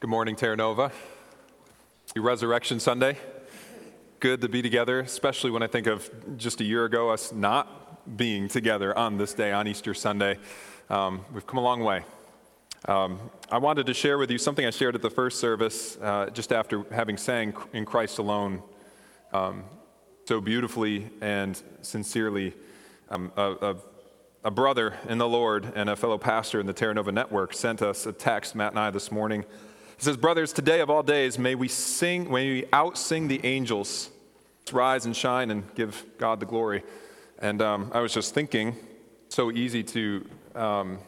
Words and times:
Good 0.00 0.10
morning, 0.10 0.36
Terra 0.36 0.54
Nova. 0.54 0.92
Resurrection 2.14 2.78
Sunday. 2.78 3.18
Good 4.20 4.40
to 4.42 4.48
be 4.48 4.62
together, 4.62 5.00
especially 5.00 5.50
when 5.50 5.60
I 5.64 5.66
think 5.66 5.88
of 5.88 6.08
just 6.36 6.60
a 6.60 6.64
year 6.64 6.84
ago 6.84 7.10
us 7.10 7.32
not 7.32 8.16
being 8.16 8.46
together 8.46 8.96
on 8.96 9.18
this 9.18 9.34
day, 9.34 9.50
on 9.50 9.66
Easter 9.66 9.94
Sunday. 9.94 10.38
Um, 10.88 11.24
we've 11.34 11.48
come 11.48 11.58
a 11.58 11.62
long 11.62 11.82
way. 11.82 12.04
Um, 12.86 13.18
I 13.50 13.58
wanted 13.58 13.86
to 13.86 13.94
share 13.94 14.18
with 14.18 14.30
you 14.30 14.38
something 14.38 14.64
I 14.64 14.70
shared 14.70 14.94
at 14.94 15.02
the 15.02 15.10
first 15.10 15.40
service, 15.40 15.98
uh, 16.00 16.30
just 16.30 16.52
after 16.52 16.84
having 16.92 17.16
sang 17.16 17.54
in 17.72 17.84
Christ 17.84 18.20
alone 18.20 18.62
um, 19.32 19.64
so 20.26 20.40
beautifully 20.40 21.10
and 21.20 21.60
sincerely. 21.82 22.54
Um, 23.10 23.32
a, 23.36 23.50
a, 23.50 23.76
a 24.44 24.50
brother 24.52 24.94
in 25.08 25.18
the 25.18 25.28
Lord 25.28 25.72
and 25.74 25.90
a 25.90 25.96
fellow 25.96 26.18
pastor 26.18 26.60
in 26.60 26.66
the 26.66 26.72
Terra 26.72 26.94
Nova 26.94 27.10
Network 27.10 27.52
sent 27.52 27.82
us 27.82 28.06
a 28.06 28.12
text, 28.12 28.54
Matt 28.54 28.70
and 28.70 28.78
I, 28.78 28.90
this 28.90 29.10
morning 29.10 29.44
he 29.98 30.04
says, 30.04 30.16
Brothers, 30.16 30.52
today 30.52 30.78
of 30.78 30.90
all 30.90 31.02
days, 31.02 31.40
may 31.40 31.56
we 31.56 31.66
sing, 31.66 32.30
may 32.30 32.48
we 32.48 32.62
outsing 32.66 33.26
the 33.26 33.44
angels. 33.44 34.10
Let's 34.60 34.72
rise 34.72 35.06
and 35.06 35.16
shine 35.16 35.50
and 35.50 35.64
give 35.74 36.04
God 36.18 36.38
the 36.38 36.46
glory. 36.46 36.84
And 37.40 37.60
um, 37.60 37.90
I 37.92 37.98
was 37.98 38.14
just 38.14 38.32
thinking, 38.32 38.76
so 39.28 39.50
easy 39.50 39.82
to 39.82 40.24
um, 40.54 40.98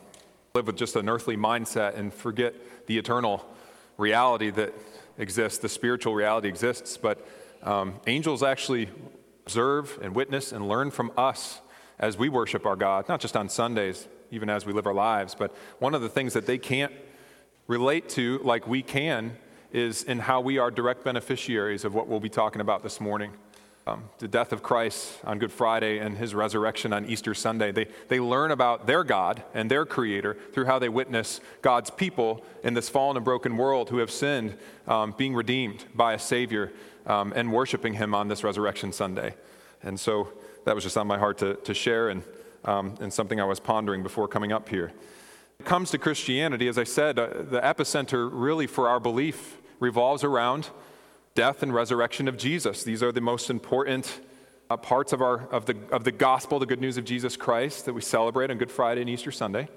live 0.55 0.67
with 0.67 0.77
just 0.77 0.97
an 0.97 1.09
earthly 1.09 1.37
mindset 1.37 1.97
and 1.97 2.13
forget 2.13 2.53
the 2.89 2.99
eternal 2.99 3.47
reality 3.97 4.51
that 4.51 4.75
exists, 5.19 5.61
the 5.61 5.69
spiritual 5.69 6.17
reality 6.17 6.49
exists. 6.49 6.97
But 6.97 7.25
um, 7.63 7.95
angels 8.09 8.43
actually 8.43 8.89
observe 9.47 10.01
and 10.03 10.17
witness 10.17 10.51
and 10.51 10.67
learn 10.69 10.91
from 10.91 11.13
us 11.17 11.61
as 12.01 12.19
we 12.19 12.29
worship 12.29 12.67
our 12.67 12.75
God, 12.75 13.09
not 13.09 13.21
just 13.21 13.37
on 13.37 13.49
Sundays, 13.49 14.09
even 14.33 14.51
as 14.51 14.67
we 14.67 14.73
live 14.73 14.89
our 14.89 14.95
lives. 14.95 15.37
But 15.37 15.55
one 15.79 15.95
of 15.95 16.03
the 16.03 16.09
things 16.09 16.33
that 16.33 16.47
they 16.47 16.59
can't 16.59 16.93
relate 17.71 18.09
to, 18.09 18.41
like 18.43 18.67
we 18.67 18.83
can, 18.83 19.37
is 19.73 20.03
in 20.03 20.19
how 20.19 20.41
we 20.41 20.59
are 20.59 20.73
direct 20.73 21.05
beneficiaries 21.05 21.85
of 21.85 21.95
what 21.95 22.09
we'll 22.09 22.19
be 22.19 22.29
talking 22.29 22.61
about 22.61 22.83
this 22.83 23.01
morning. 23.01 23.31
Um, 23.87 24.03
the 24.19 24.27
death 24.27 24.53
of 24.53 24.61
Christ 24.61 25.17
on 25.23 25.39
Good 25.39 25.53
Friday 25.53 25.99
and 25.99 26.19
his 26.19 26.35
resurrection 26.35 26.93
on 26.93 27.07
Easter 27.07 27.33
Sunday. 27.33 27.71
They, 27.71 27.87
they 28.09 28.19
learn 28.19 28.51
about 28.51 28.89
their 28.89 29.05
God 29.05 29.45
and 29.55 29.71
their 29.71 29.87
Creator 29.87 30.37
through 30.53 30.65
how 30.65 30.81
they 30.81 30.89
witness 30.89 31.41
God's 31.63 31.91
people 31.91 32.45
in 32.65 32.75
this 32.75 32.89
fallen 32.89 33.17
and 33.17 33.25
broken 33.25 33.57
world 33.57 33.91
who 33.91 33.99
have 33.99 34.11
sinned 34.11 34.57
um, 34.89 35.15
being 35.17 35.37
redeemed 35.37 35.85
by 35.95 36.15
a 36.15 36.19
Savior 36.19 36.73
um, 37.07 37.33
and 37.37 37.53
worshiping 37.53 37.95
Him 37.95 38.17
on 38.17 38.27
this 38.27 38.43
Resurrection 38.43 38.93
Sunday. 38.93 39.37
And 39.81 39.99
so 39.99 40.33
that 40.65 40.75
was 40.75 40.83
just 40.83 40.99
on 40.99 41.07
my 41.07 41.19
heart 41.19 41.39
to, 41.39 41.55
to 41.55 41.73
share 41.73 42.09
and, 42.09 42.25
um, 42.65 42.97
and 43.01 43.13
something 43.13 43.41
I 43.41 43.45
was 43.45 43.61
pondering 43.61 44.03
before 44.03 44.27
coming 44.27 44.51
up 44.51 44.69
here 44.69 44.91
it 45.61 45.67
comes 45.67 45.91
to 45.91 45.99
Christianity, 45.99 46.69
as 46.69 46.79
I 46.79 46.85
said, 46.85 47.19
uh, 47.19 47.27
the 47.27 47.61
epicenter 47.61 48.31
really 48.33 48.67
for 48.67 48.89
our 48.89 48.99
belief 48.99 49.59
revolves 49.79 50.25
around 50.25 50.71
death 51.35 51.63
and 51.63 51.75
resurrection 51.75 52.29
of 52.29 52.39
Jesus. 52.39 52.83
These 52.83 53.03
are 53.03 53.13
the 53.13 53.21
most 53.21 53.51
important 53.51 54.21
uh, 54.71 54.79
parts 54.79 55.13
of, 55.13 55.21
our, 55.21 55.47
of, 55.49 55.67
the, 55.67 55.77
of 55.93 56.05
the 56.05 56.13
gospel, 56.13 56.59
the 56.61 56.65
good 56.65 56.81
news 56.81 56.97
of 56.97 57.05
Jesus 57.05 57.37
Christ 57.37 57.85
that 57.85 57.93
we 57.93 58.01
celebrate 58.01 58.51
on 58.51 58.57
Good 58.57 58.71
Friday 58.71 59.03
and 59.03 59.11
Easter 59.11 59.31
Sunday. 59.31 59.69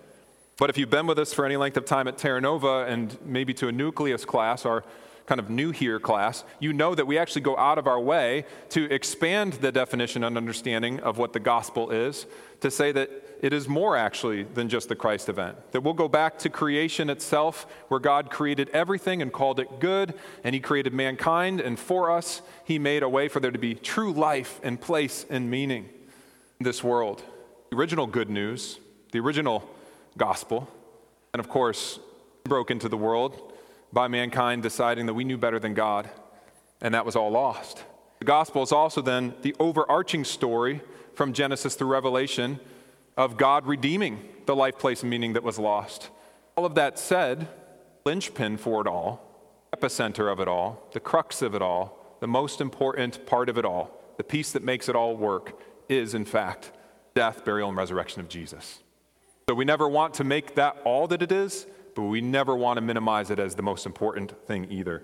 But 0.57 0.69
if 0.69 0.77
you've 0.77 0.89
been 0.89 1.05
with 1.05 1.19
us 1.19 1.33
for 1.33 1.45
any 1.45 1.57
length 1.57 1.75
of 1.75 1.83
time 1.83 2.07
at 2.07 2.17
Terra 2.17 2.39
Nova 2.39 2.85
and 2.87 3.17
maybe 3.25 3.53
to 3.55 3.67
a 3.67 3.71
nucleus 3.73 4.23
class, 4.23 4.65
our 4.65 4.85
kind 5.25 5.39
of 5.39 5.49
new 5.49 5.71
here 5.71 5.99
class, 5.99 6.45
you 6.61 6.71
know 6.71 6.95
that 6.95 7.07
we 7.07 7.17
actually 7.17 7.41
go 7.41 7.57
out 7.57 7.77
of 7.77 7.87
our 7.87 7.99
way 7.99 8.45
to 8.69 8.89
expand 8.89 9.53
the 9.53 9.71
definition 9.73 10.23
and 10.23 10.37
understanding 10.37 11.01
of 11.01 11.17
what 11.17 11.33
the 11.33 11.41
gospel 11.41 11.91
is, 11.91 12.25
to 12.61 12.71
say 12.71 12.93
that 12.93 13.22
it 13.43 13.51
is 13.51 13.67
more 13.67 13.97
actually 13.97 14.43
than 14.43 14.69
just 14.69 14.87
the 14.87 14.95
Christ 14.95 15.27
event. 15.27 15.57
That 15.73 15.81
we'll 15.81 15.93
go 15.93 16.07
back 16.07 16.39
to 16.39 16.49
creation 16.49 17.09
itself, 17.09 17.67
where 17.89 17.99
God 17.99 18.31
created 18.31 18.69
everything 18.69 19.21
and 19.21 19.33
called 19.33 19.59
it 19.59 19.81
good, 19.81 20.13
and 20.45 20.55
He 20.55 20.61
created 20.61 20.93
mankind, 20.93 21.59
and 21.59 21.77
for 21.77 22.09
us, 22.09 22.41
He 22.63 22.79
made 22.79 23.03
a 23.03 23.09
way 23.09 23.27
for 23.27 23.41
there 23.41 23.51
to 23.51 23.59
be 23.59 23.75
true 23.75 24.13
life 24.13 24.61
and 24.63 24.79
place 24.79 25.25
and 25.29 25.51
meaning 25.51 25.89
in 26.61 26.63
this 26.63 26.81
world. 26.81 27.21
The 27.69 27.75
original 27.75 28.07
good 28.07 28.29
news, 28.29 28.79
the 29.11 29.19
original 29.19 29.69
gospel, 30.17 30.69
and 31.33 31.41
of 31.41 31.49
course, 31.49 31.99
broke 32.45 32.71
into 32.71 32.87
the 32.87 32.95
world 32.95 33.51
by 33.91 34.07
mankind 34.07 34.63
deciding 34.63 35.05
that 35.07 35.15
we 35.15 35.25
knew 35.25 35.37
better 35.37 35.59
than 35.59 35.73
God, 35.73 36.09
and 36.81 36.93
that 36.93 37.05
was 37.05 37.17
all 37.17 37.29
lost. 37.29 37.83
The 38.19 38.25
gospel 38.25 38.63
is 38.63 38.71
also 38.71 39.01
then 39.01 39.33
the 39.41 39.53
overarching 39.59 40.23
story 40.23 40.79
from 41.13 41.33
Genesis 41.33 41.75
through 41.75 41.89
Revelation 41.89 42.61
of 43.17 43.37
God 43.37 43.65
redeeming 43.65 44.27
the 44.45 44.55
life, 44.55 44.77
place, 44.77 45.01
and 45.01 45.09
meaning 45.09 45.33
that 45.33 45.43
was 45.43 45.59
lost. 45.59 46.09
All 46.55 46.65
of 46.65 46.75
that 46.75 46.99
said, 46.99 47.47
linchpin 48.05 48.57
for 48.57 48.81
it 48.81 48.87
all, 48.87 49.21
epicenter 49.75 50.31
of 50.31 50.39
it 50.39 50.47
all, 50.47 50.87
the 50.93 50.99
crux 50.99 51.41
of 51.41 51.55
it 51.55 51.61
all, 51.61 52.17
the 52.19 52.27
most 52.27 52.61
important 52.61 53.25
part 53.25 53.49
of 53.49 53.57
it 53.57 53.65
all, 53.65 53.99
the 54.17 54.23
piece 54.23 54.51
that 54.51 54.63
makes 54.63 54.87
it 54.87 54.95
all 54.95 55.15
work 55.15 55.59
is, 55.89 56.13
in 56.13 56.25
fact, 56.25 56.71
death, 57.15 57.43
burial, 57.43 57.69
and 57.69 57.77
resurrection 57.77 58.21
of 58.21 58.29
Jesus. 58.29 58.79
So 59.49 59.55
we 59.55 59.65
never 59.65 59.87
want 59.87 60.13
to 60.15 60.23
make 60.23 60.55
that 60.55 60.77
all 60.85 61.07
that 61.07 61.21
it 61.21 61.31
is, 61.31 61.67
but 61.95 62.03
we 62.03 62.21
never 62.21 62.55
want 62.55 62.77
to 62.77 62.81
minimize 62.81 63.29
it 63.29 63.39
as 63.39 63.55
the 63.55 63.61
most 63.61 63.85
important 63.85 64.33
thing 64.47 64.71
either. 64.71 65.03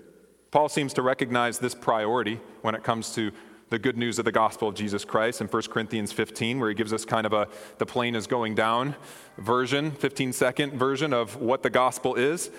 Paul 0.50 0.68
seems 0.68 0.92
to 0.94 1.02
recognize 1.02 1.58
this 1.58 1.74
priority 1.74 2.40
when 2.62 2.74
it 2.74 2.82
comes 2.82 3.14
to 3.14 3.30
the 3.70 3.78
good 3.78 3.96
news 3.96 4.18
of 4.18 4.24
the 4.24 4.32
gospel 4.32 4.68
of 4.68 4.74
Jesus 4.74 5.04
Christ 5.04 5.40
in 5.40 5.46
1 5.46 5.62
Corinthians 5.70 6.12
15, 6.12 6.60
where 6.60 6.68
he 6.68 6.74
gives 6.74 6.92
us 6.92 7.04
kind 7.04 7.24
of 7.24 7.32
a 7.32 7.48
the 7.78 7.86
plane 7.86 8.14
is 8.14 8.26
going 8.26 8.54
down 8.54 8.96
version, 9.38 9.92
15 9.92 10.32
second 10.32 10.74
version 10.74 11.12
of 11.12 11.36
what 11.36 11.62
the 11.62 11.70
gospel 11.70 12.14
is, 12.14 12.50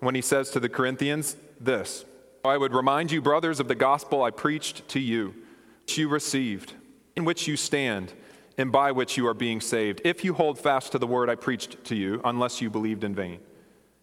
when 0.00 0.14
he 0.14 0.22
says 0.22 0.50
to 0.50 0.60
the 0.60 0.68
Corinthians 0.68 1.36
this 1.60 2.04
I 2.44 2.56
would 2.56 2.72
remind 2.72 3.12
you, 3.12 3.20
brothers, 3.20 3.60
of 3.60 3.68
the 3.68 3.74
gospel 3.74 4.22
I 4.22 4.30
preached 4.30 4.88
to 4.88 5.00
you, 5.00 5.34
which 5.82 5.98
you 5.98 6.08
received, 6.08 6.72
in 7.14 7.24
which 7.24 7.46
you 7.46 7.56
stand, 7.56 8.12
and 8.56 8.72
by 8.72 8.92
which 8.92 9.16
you 9.16 9.26
are 9.26 9.34
being 9.34 9.60
saved, 9.60 10.00
if 10.04 10.24
you 10.24 10.34
hold 10.34 10.58
fast 10.58 10.92
to 10.92 10.98
the 10.98 11.06
word 11.06 11.28
I 11.28 11.34
preached 11.34 11.84
to 11.84 11.94
you, 11.94 12.20
unless 12.24 12.60
you 12.62 12.70
believed 12.70 13.04
in 13.04 13.14
vain. 13.14 13.40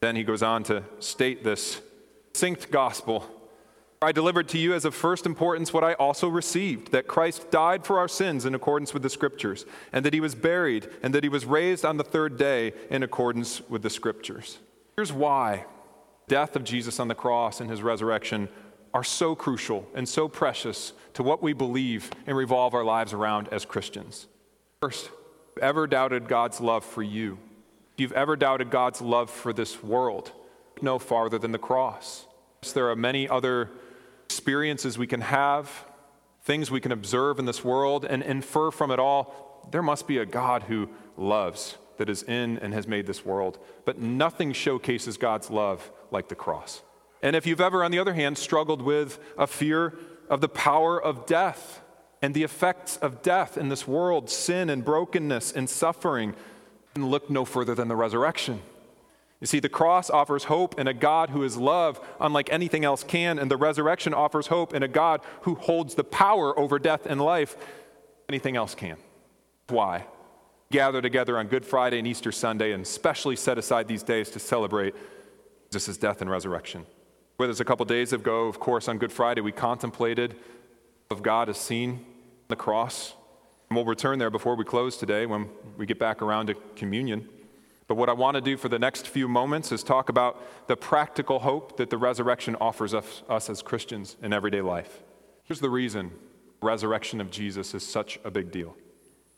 Then 0.02 0.16
he 0.16 0.24
goes 0.24 0.44
on 0.44 0.64
to 0.66 0.84
state 1.00 1.44
this 1.44 1.82
succinct 2.38 2.70
gospel 2.70 3.26
I 4.00 4.12
delivered 4.12 4.48
to 4.50 4.60
you 4.60 4.76
as 4.76 4.86
of 4.86 4.94
first 4.94 5.26
importance 5.26 5.74
what 5.74 5.84
I 5.84 5.94
also 5.94 6.28
received 6.28 6.92
that 6.92 7.08
Christ 7.08 7.50
died 7.50 7.84
for 7.84 7.98
our 7.98 8.08
sins 8.08 8.46
in 8.46 8.54
accordance 8.54 8.94
with 8.94 9.02
the 9.02 9.10
Scriptures, 9.10 9.66
and 9.92 10.06
that 10.06 10.14
he 10.14 10.20
was 10.20 10.36
buried, 10.36 10.88
and 11.02 11.16
that 11.16 11.24
he 11.24 11.30
was 11.30 11.46
raised 11.46 11.84
on 11.84 11.98
the 11.98 12.04
third 12.04 12.38
day 12.38 12.74
in 12.92 13.02
accordance 13.02 13.62
with 13.70 13.82
the 13.82 13.90
Scriptures. 13.90 14.60
Here's 14.96 15.12
why 15.12 15.66
death 16.28 16.56
of 16.56 16.64
Jesus 16.64 17.00
on 17.00 17.08
the 17.08 17.16
cross 17.16 17.60
and 17.60 17.70
his 17.70 17.82
resurrection 17.82 18.50
are 18.94 19.04
so 19.04 19.36
crucial 19.36 19.88
and 19.96 20.08
so 20.08 20.28
precious 20.28 20.94
to 21.14 21.24
what 21.24 21.42
we 21.42 21.54
believe 21.54 22.12
and 22.28 22.38
revolve 22.38 22.74
our 22.74 22.84
lives 22.84 23.14
around 23.14 23.48
as 23.50 23.66
Christians. 23.66 24.28
First, 24.82 25.10
ever 25.60 25.88
doubted 25.88 26.28
God's 26.28 26.62
love 26.62 26.86
for 26.86 27.02
you? 27.02 27.40
If 27.94 28.02
you've 28.02 28.12
ever 28.12 28.36
doubted 28.36 28.70
God's 28.70 29.02
love 29.02 29.32
for 29.32 29.54
this 29.54 29.82
world, 29.82 30.32
no 30.82 31.00
farther 31.00 31.40
than 31.40 31.52
the 31.52 31.58
cross. 31.58 32.26
There 32.74 32.90
are 32.90 32.96
many 32.96 33.30
other 33.30 33.72
experiences 34.28 34.98
we 34.98 35.08
can 35.08 35.22
have, 35.22 35.86
things 36.42 36.70
we 36.70 36.82
can 36.82 36.92
observe 36.92 37.40
in 37.40 37.46
this 37.46 37.64
world, 37.64 38.04
and 38.04 38.22
infer 38.22 38.72
from 38.72 38.92
it 38.92 39.00
all 39.00 39.70
there 39.72 39.82
must 39.82 40.06
be 40.06 40.18
a 40.18 40.26
God 40.26 40.64
who 40.64 40.90
loves, 41.16 41.78
that 41.96 42.10
is 42.10 42.24
in 42.24 42.58
and 42.60 42.74
has 42.74 42.88
made 42.88 43.08
this 43.08 43.26
world. 43.26 43.58
But 43.86 44.00
nothing 44.00 44.52
showcases 44.52 45.18
God's 45.18 45.50
love 45.50 45.90
like 46.12 46.28
the 46.28 46.36
cross. 46.36 46.84
And 47.22 47.38
if 47.38 47.48
you've 47.48 47.62
ever, 47.62 47.86
on 47.86 47.92
the 47.92 48.00
other 48.00 48.14
hand, 48.14 48.38
struggled 48.38 48.82
with 48.82 49.18
a 49.38 49.48
fear 49.48 49.98
of 50.30 50.42
the 50.42 50.50
power 50.50 51.02
of 51.02 51.26
death 51.26 51.82
and 52.22 52.34
the 52.34 52.44
effects 52.44 52.98
of 52.98 53.22
death 53.22 53.58
in 53.58 53.70
this 53.70 53.88
world, 53.88 54.30
sin 54.30 54.70
and 54.70 54.84
brokenness 54.84 55.54
and 55.54 55.70
suffering, 55.70 56.36
then 56.94 57.08
look 57.08 57.30
no 57.30 57.46
further 57.46 57.76
than 57.76 57.88
the 57.88 57.96
resurrection. 57.96 58.62
You 59.40 59.48
see, 59.48 59.60
the 59.60 59.70
cross 59.70 60.10
offers 60.10 60.46
hope 60.46 60.80
in 60.80 60.88
a 60.88 60.94
God 60.94 61.30
who 61.30 61.44
is 61.44 61.58
love, 61.58 62.00
unlike 62.20 62.52
anything 62.52 62.84
else 62.84 63.04
can, 63.04 63.38
and 63.38 63.52
the 63.52 63.58
resurrection 63.58 64.14
offers 64.14 64.48
hope 64.48 64.74
in 64.74 64.82
a 64.82 64.88
God 64.88 65.22
who 65.42 65.56
holds 65.56 65.94
the 65.94 66.04
power 66.04 66.58
over 66.58 66.80
death 66.80 67.06
and 67.06 67.22
life, 67.22 67.56
anything 68.30 68.56
else 68.56 68.74
can. 68.74 68.98
Why? 69.68 70.06
Gather 70.72 71.02
together 71.02 71.38
on 71.38 71.48
Good 71.48 71.66
Friday 71.66 72.00
and 72.00 72.08
Easter 72.08 72.32
Sunday, 72.32 72.72
and 72.72 72.84
especially 72.84 73.36
set 73.36 73.60
aside 73.60 73.88
these 73.88 74.04
days 74.04 74.32
to 74.32 74.40
celebrate 74.40 74.96
Jesus' 75.72 75.98
death 75.98 76.22
and 76.22 76.30
resurrection. 76.30 76.86
Where 77.38 77.46
there's 77.46 77.62
a 77.62 77.66
couple 77.66 77.86
days 77.86 78.14
ago, 78.14 78.48
of 78.48 78.60
course, 78.60 78.88
on 78.88 78.98
Good 78.98 79.12
Friday, 79.12 79.42
we 79.42 79.52
contemplated 79.52 80.36
of 81.12 81.22
God 81.22 81.48
as 81.48 81.58
seen 81.58 81.92
on 81.92 82.00
the 82.48 82.56
cross. 82.56 83.14
And 83.70 83.76
we'll 83.76 83.86
return 83.86 84.18
there 84.18 84.32
before 84.32 84.56
we 84.56 84.64
close 84.64 84.98
today 84.98 85.26
when 85.28 85.50
we 85.78 85.86
get 85.86 86.00
back 86.00 86.22
around 86.22 86.48
to 86.48 86.56
communion. 86.76 87.30
But 87.88 87.96
what 87.96 88.10
I 88.10 88.14
want 88.14 88.36
to 88.36 88.42
do 88.42 88.58
for 88.58 88.70
the 88.70 88.80
next 88.80 89.08
few 89.08 89.28
moments 89.28 89.72
is 89.72 89.82
talk 89.82 90.10
about 90.10 90.68
the 90.68 90.76
practical 90.76 91.40
hope 91.40 91.78
that 91.78 91.90
the 91.90 91.98
resurrection 91.98 92.56
offers 92.60 92.94
us, 92.94 93.24
us 93.30 93.50
as 93.50 93.62
Christians 93.62 94.18
in 94.22 94.34
everyday 94.34 94.62
life. 94.62 95.04
Here's 95.44 95.62
the 95.62 95.70
reason 95.70 96.12
resurrection 96.62 97.22
of 97.22 97.30
Jesus 97.30 97.74
is 97.74 97.86
such 97.86 98.20
a 98.24 98.32
big 98.32 98.52
deal. 98.52 98.76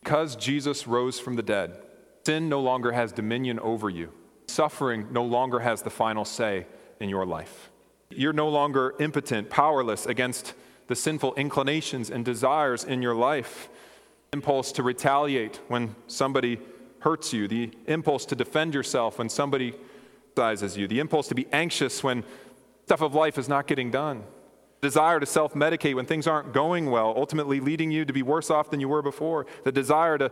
Because 0.01 0.35
Jesus 0.35 0.87
rose 0.87 1.19
from 1.19 1.35
the 1.35 1.43
dead, 1.43 1.77
sin 2.25 2.49
no 2.49 2.61
longer 2.61 2.93
has 2.93 3.11
dominion 3.11 3.59
over 3.59 3.89
you. 3.89 4.11
Suffering 4.47 5.07
no 5.11 5.23
longer 5.23 5.59
has 5.59 5.81
the 5.81 5.89
final 5.89 6.25
say, 6.25 6.65
in 6.99 7.09
your 7.09 7.25
life. 7.25 7.71
You're 8.09 8.33
no 8.33 8.49
longer 8.49 8.95
impotent, 8.99 9.49
powerless 9.49 10.05
against 10.05 10.53
the 10.87 10.95
sinful 10.95 11.35
inclinations 11.35 12.09
and 12.09 12.25
desires 12.25 12.83
in 12.83 13.01
your 13.01 13.15
life. 13.15 13.69
Impulse 14.33 14.71
to 14.73 14.83
retaliate 14.83 15.59
when 15.67 15.95
somebody 16.07 16.59
hurts 17.01 17.33
you, 17.33 17.47
the 17.47 17.71
impulse 17.87 18.25
to 18.25 18.35
defend 18.35 18.73
yourself 18.73 19.17
when 19.17 19.29
somebody 19.29 19.73
sizes 20.35 20.77
you, 20.77 20.87
the 20.87 20.99
impulse 20.99 21.27
to 21.27 21.35
be 21.35 21.47
anxious 21.51 22.03
when 22.03 22.23
stuff 22.85 23.01
of 23.01 23.13
life 23.13 23.37
is 23.37 23.49
not 23.49 23.67
getting 23.67 23.91
done, 23.91 24.23
desire 24.81 25.19
to 25.19 25.25
self 25.25 25.53
medicate 25.53 25.95
when 25.95 26.05
things 26.05 26.27
aren't 26.27 26.53
going 26.53 26.89
well, 26.89 27.13
ultimately 27.15 27.59
leading 27.59 27.91
you 27.91 28.05
to 28.05 28.13
be 28.13 28.23
worse 28.23 28.49
off 28.49 28.69
than 28.69 28.79
you 28.79 28.87
were 28.87 29.01
before, 29.01 29.45
the 29.63 29.71
desire 29.71 30.17
to 30.17 30.31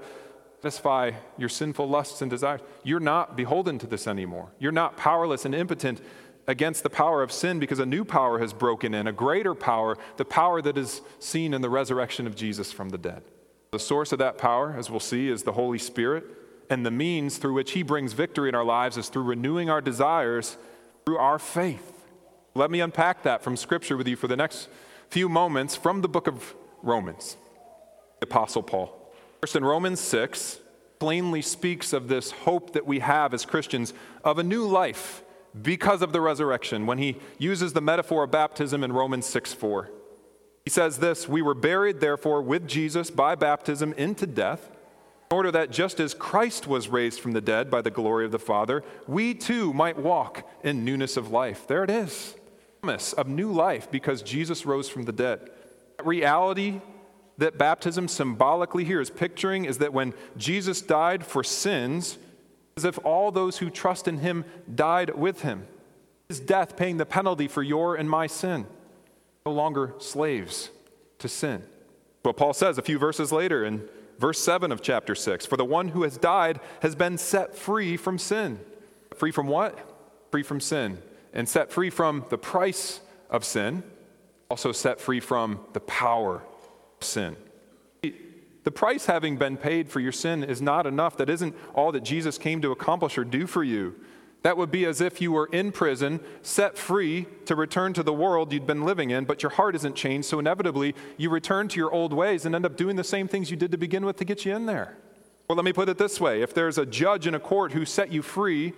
satisfy 0.62 1.12
your 1.38 1.50
sinful 1.50 1.88
lusts 1.88 2.22
and 2.22 2.32
desires. 2.32 2.62
You're 2.84 3.00
not 3.00 3.38
beholden 3.38 3.78
to 3.80 3.88
this 3.88 4.08
anymore. 4.08 4.50
You're 4.60 4.72
not 4.72 4.98
powerless 4.98 5.46
and 5.46 5.54
impotent 5.54 6.02
against 6.48 6.82
the 6.84 6.90
power 6.90 7.22
of 7.22 7.32
sin 7.32 7.60
because 7.60 7.80
a 7.80 7.86
new 7.86 8.06
power 8.06 8.40
has 8.40 8.54
broken 8.54 8.94
in, 8.94 9.06
a 9.06 9.12
greater 9.12 9.54
power, 9.54 9.98
the 10.16 10.26
power 10.26 10.62
that 10.62 10.78
is 10.78 11.02
seen 11.20 11.54
in 11.54 11.62
the 11.62 11.70
resurrection 11.70 12.26
of 12.26 12.36
Jesus 12.36 12.72
from 12.72 12.90
the 12.90 12.98
dead. 12.98 13.24
The 13.72 13.80
source 13.80 14.14
of 14.14 14.20
that 14.20 14.38
power, 14.38 14.74
as 14.78 14.90
we'll 14.90 15.02
see, 15.02 15.30
is 15.30 15.44
the 15.44 15.52
Holy 15.52 15.78
Spirit, 15.78 16.26
and 16.70 16.86
the 16.86 16.92
means 16.92 17.38
through 17.38 17.54
which 17.54 17.72
He 17.72 17.84
brings 17.84 18.14
victory 18.14 18.50
in 18.50 18.56
our 18.56 18.64
lives 18.64 18.98
is 18.98 19.10
through 19.10 19.24
renewing 19.24 19.70
our 19.70 19.82
desires 19.82 20.58
through 21.06 21.18
our 21.18 21.40
faith. 21.40 22.06
Let 22.54 22.70
me 22.70 22.82
unpack 22.82 23.24
that 23.24 23.42
from 23.42 23.56
Scripture 23.56 23.96
with 23.96 24.08
you 24.08 24.18
for 24.18 24.28
the 24.28 24.36
next 24.36 24.68
few 25.10 25.30
moments 25.30 25.76
from 25.76 26.02
the 26.02 26.10
book 26.10 26.28
of 26.28 26.54
Romans, 26.84 27.38
the 28.20 28.26
Apostle 28.26 28.62
Paul. 28.62 29.14
First, 29.40 29.56
in 29.56 29.64
Romans 29.64 30.02
6, 30.02 30.60
plainly 31.00 31.42
speaks 31.42 31.94
of 31.94 32.08
this 32.08 32.32
hope 32.32 32.74
that 32.74 32.86
we 32.86 33.00
have 33.00 33.34
as 33.34 33.46
Christians 33.46 33.94
of 34.24 34.38
a 34.38 34.44
new 34.44 34.66
life 34.66 35.24
because 35.62 36.02
of 36.02 36.12
the 36.12 36.20
resurrection 36.20 36.86
when 36.86 36.98
he 36.98 37.18
uses 37.38 37.74
the 37.74 37.82
metaphor 37.82 38.26
of 38.26 38.32
baptism 38.32 38.84
in 38.84 38.92
Romans 38.92 39.26
6 39.28 39.54
4. 39.54 39.90
He 40.66 40.70
says 40.70 40.98
this 40.98 41.30
We 41.30 41.42
were 41.42 41.54
buried, 41.54 42.02
therefore, 42.02 42.42
with 42.42 42.68
Jesus 42.68 43.10
by 43.10 43.36
baptism 43.36 43.94
into 43.94 44.28
death, 44.28 44.70
in 45.30 45.36
order 45.36 45.52
that 45.52 45.72
just 45.72 46.00
as 46.00 46.14
Christ 46.14 46.68
was 46.68 46.88
raised 46.88 47.20
from 47.20 47.34
the 47.34 47.42
dead 47.42 47.70
by 47.70 47.82
the 47.82 47.92
glory 47.92 48.26
of 48.26 48.32
the 48.32 48.40
Father, 48.40 48.84
we 49.08 49.34
too 49.34 49.74
might 49.74 49.98
walk 49.98 50.50
in 50.64 50.86
newness 50.86 51.18
of 51.18 51.32
life. 51.32 51.68
There 51.68 51.84
it 51.84 51.90
is. 51.90 52.36
Promise 52.82 53.14
of 53.14 53.28
new 53.28 53.52
life 53.52 53.92
because 53.92 54.22
Jesus 54.22 54.66
rose 54.66 54.88
from 54.88 55.04
the 55.04 55.12
dead. 55.12 55.50
That 55.98 56.06
reality 56.06 56.82
that 57.38 57.58
baptism 57.58 58.08
symbolically 58.08 58.84
here 58.84 59.02
is 59.02 59.10
picturing 59.10 59.66
is 59.66 59.78
that 59.80 59.94
when 59.94 60.14
Jesus 60.38 60.82
died 60.82 61.26
for 61.26 61.44
sins, 61.44 62.18
as 62.78 62.86
if 62.86 62.98
all 63.04 63.32
those 63.32 63.58
who 63.58 63.70
trust 63.70 64.08
in 64.08 64.20
him 64.20 64.46
died 64.74 65.16
with 65.16 65.42
him. 65.42 65.68
His 66.30 66.40
death 66.40 66.78
paying 66.78 66.98
the 66.98 67.06
penalty 67.06 67.48
for 67.48 67.64
your 67.64 67.96
and 67.96 68.10
my 68.10 68.28
sin. 68.28 68.66
No 69.46 69.52
longer 69.52 69.94
slaves 70.00 70.70
to 71.20 71.28
sin. 71.28 71.64
But 72.24 72.38
Paul 72.38 72.54
says 72.54 72.78
a 72.78 72.82
few 72.82 73.00
verses 73.00 73.32
later 73.32 73.66
in 73.66 73.88
verse 74.20 74.40
7 74.40 74.72
of 74.72 74.82
chapter 74.82 75.16
6 75.16 75.46
For 75.46 75.58
the 75.58 75.66
one 75.66 75.90
who 75.90 76.04
has 76.04 76.18
died 76.18 76.60
has 76.82 76.96
been 76.96 77.18
set 77.18 77.56
free 77.56 77.98
from 77.98 78.18
sin. 78.18 78.60
Free 79.16 79.32
from 79.32 79.48
what? 79.48 79.78
Free 80.32 80.44
from 80.44 80.60
sin. 80.60 81.00
And 81.34 81.48
set 81.48 81.72
free 81.72 81.90
from 81.90 82.26
the 82.30 82.38
price 82.38 83.02
of 83.30 83.44
sin, 83.44 83.84
also 84.50 84.72
set 84.72 85.00
free 85.00 85.20
from 85.20 85.60
the 85.74 85.80
power 85.82 86.44
of 87.00 87.04
sin. 87.06 87.36
The 88.68 88.72
price 88.72 89.06
having 89.06 89.38
been 89.38 89.56
paid 89.56 89.88
for 89.90 90.02
your 90.02 90.12
sin 90.12 90.44
is 90.44 90.62
not 90.62 90.86
enough. 90.86 91.16
That 91.16 91.30
isn't 91.30 91.56
all 91.74 91.94
that 91.94 92.04
Jesus 92.04 92.38
came 92.38 92.62
to 92.64 92.72
accomplish 92.74 93.18
or 93.18 93.24
do 93.24 93.48
for 93.48 93.64
you. 93.64 93.96
That 94.48 94.56
would 94.56 94.72
be 94.72 94.86
as 94.86 95.02
if 95.02 95.20
you 95.20 95.34
were 95.34 95.48
in 95.48 95.74
prison, 95.74 96.22
set 96.42 96.78
free 96.78 97.26
to 97.48 97.54
return 97.54 97.92
to 97.92 98.02
the 98.02 98.14
world 98.14 98.54
you'd 98.54 98.66
been 98.66 98.86
living 98.86 99.10
in, 99.10 99.26
but 99.26 99.44
your 99.44 99.50
heart 99.50 99.76
isn't 99.76 99.98
changed, 99.98 100.26
so 100.26 100.40
inevitably 100.40 100.96
you 101.18 101.30
return 101.30 101.68
to 101.68 101.78
your 101.78 101.92
old 101.92 102.14
ways 102.14 102.46
and 102.46 102.56
end 102.56 102.66
up 102.66 102.78
doing 102.78 102.96
the 102.96 103.04
same 103.04 103.28
things 103.28 103.52
you 103.52 103.58
did 103.58 103.72
to 103.72 103.78
begin 103.78 104.06
with 104.06 104.16
to 104.16 104.24
get 104.24 104.46
you 104.46 104.56
in 104.56 104.66
there. 104.66 104.96
Well, 105.50 105.58
let 105.58 105.66
me 105.66 105.74
put 105.74 105.90
it 105.90 105.98
this 105.98 106.22
way 106.22 106.44
if 106.44 106.54
there's 106.54 106.78
a 106.78 106.86
judge 106.86 107.28
in 107.28 107.36
a 107.36 107.42
court 107.42 107.74
who 107.74 107.84
set 107.84 108.10
you 108.10 108.22
free 108.22 108.72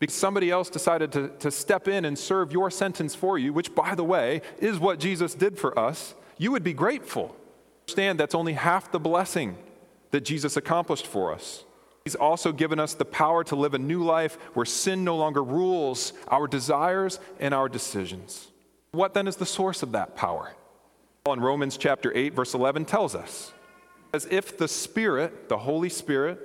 because 0.00 0.16
somebody 0.16 0.50
else 0.50 0.68
decided 0.68 1.12
to, 1.12 1.28
to 1.38 1.52
step 1.52 1.86
in 1.86 2.04
and 2.04 2.18
serve 2.18 2.50
your 2.50 2.68
sentence 2.68 3.14
for 3.14 3.38
you, 3.38 3.52
which, 3.52 3.76
by 3.76 3.94
the 3.94 4.02
way, 4.02 4.42
is 4.58 4.80
what 4.80 4.98
Jesus 4.98 5.36
did 5.36 5.56
for 5.56 5.78
us, 5.78 6.16
you 6.36 6.50
would 6.50 6.64
be 6.64 6.74
grateful. 6.74 7.36
Understand 7.84 8.18
that's 8.18 8.34
only 8.34 8.54
half 8.54 8.90
the 8.90 8.98
blessing 8.98 9.56
that 10.10 10.22
Jesus 10.22 10.56
accomplished 10.56 11.06
for 11.06 11.32
us. 11.32 11.62
He's 12.06 12.14
also 12.14 12.52
given 12.52 12.78
us 12.78 12.94
the 12.94 13.04
power 13.04 13.42
to 13.42 13.56
live 13.56 13.74
a 13.74 13.80
new 13.80 14.04
life 14.04 14.38
where 14.54 14.64
sin 14.64 15.02
no 15.02 15.16
longer 15.16 15.42
rules 15.42 16.12
our 16.28 16.46
desires 16.46 17.18
and 17.40 17.52
our 17.52 17.68
decisions. 17.68 18.46
What 18.92 19.12
then 19.12 19.26
is 19.26 19.34
the 19.34 19.44
source 19.44 19.82
of 19.82 19.90
that 19.90 20.14
power? 20.14 20.54
In 21.28 21.40
Romans 21.40 21.76
chapter 21.76 22.16
8, 22.16 22.32
verse 22.32 22.54
11 22.54 22.84
tells 22.84 23.16
us 23.16 23.52
as 24.14 24.24
if 24.30 24.56
the 24.56 24.68
Spirit, 24.68 25.48
the 25.48 25.58
Holy 25.58 25.88
Spirit, 25.88 26.38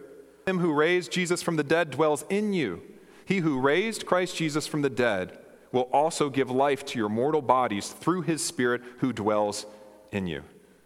him 0.48 0.58
who 0.58 0.74
raised 0.74 1.12
Jesus 1.12 1.44
from 1.44 1.58
the 1.58 1.64
dead 1.64 1.92
dwells 1.92 2.26
in 2.28 2.54
you, 2.54 2.82
he 3.24 3.38
who 3.38 3.62
raised 3.62 4.08
Christ 4.08 4.36
Jesus 4.36 4.66
from 4.66 4.82
the 4.82 4.90
dead 4.90 5.38
will 5.72 5.90
also 5.94 6.32
give 6.32 6.50
life 6.50 6.84
to 6.86 6.98
your 6.98 7.08
mortal 7.08 7.44
bodies 7.44 7.90
through 7.90 8.24
his 8.24 8.44
Spirit 8.44 8.82
who 8.98 9.14
dwells 9.14 9.68
in 10.12 10.26
you. 10.26 10.42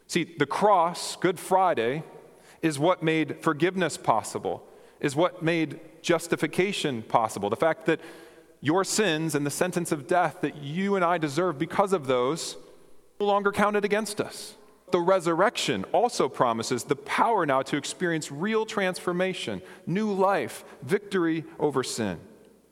See, 0.08 0.36
the 0.38 0.46
cross, 0.46 1.16
Good 1.16 1.40
Friday, 1.40 2.04
is 2.66 2.80
what 2.80 3.04
made 3.04 3.44
forgiveness 3.44 3.96
possible, 3.96 4.64
is 5.00 5.16
what 5.16 5.44
made 5.44 5.80
justification 6.02 7.04
possible. 7.04 7.48
The 7.48 7.56
fact 7.56 7.86
that 7.86 8.02
your 8.60 8.84
sins 8.84 9.36
and 9.36 9.46
the 9.46 9.52
sentence 9.52 9.92
of 9.92 10.08
death 10.08 10.42
that 10.42 10.58
you 10.58 10.96
and 10.96 11.06
I 11.06 11.20
deserve 11.20 11.60
because 11.60 11.94
of 11.94 12.08
those 12.08 12.58
no 13.20 13.28
longer 13.28 13.52
counted 13.52 13.86
against 13.86 14.20
us. 14.20 14.56
The 14.90 15.00
resurrection 15.00 15.84
also 15.92 16.28
promises 16.28 16.84
the 16.84 16.96
power 16.96 17.46
now 17.46 17.62
to 17.62 17.78
experience 17.78 18.32
real 18.32 18.66
transformation, 18.66 19.62
new 19.86 20.12
life, 20.12 20.66
victory 20.82 21.46
over 21.60 21.84
sin. 21.84 22.20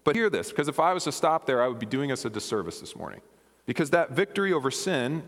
But 0.04 0.16
hear 0.16 0.32
this, 0.32 0.50
because 0.50 0.70
if 0.70 0.80
I 0.80 0.94
was 0.94 1.04
to 1.04 1.12
stop 1.12 1.46
there, 1.46 1.62
I 1.62 1.68
would 1.68 1.78
be 1.78 1.86
doing 1.86 2.12
us 2.12 2.26
a 2.26 2.32
disservice 2.32 2.80
this 2.80 2.96
morning. 2.96 3.22
Because 3.68 3.92
that 3.92 4.10
victory 4.10 4.54
over 4.54 4.72
sin 4.72 5.22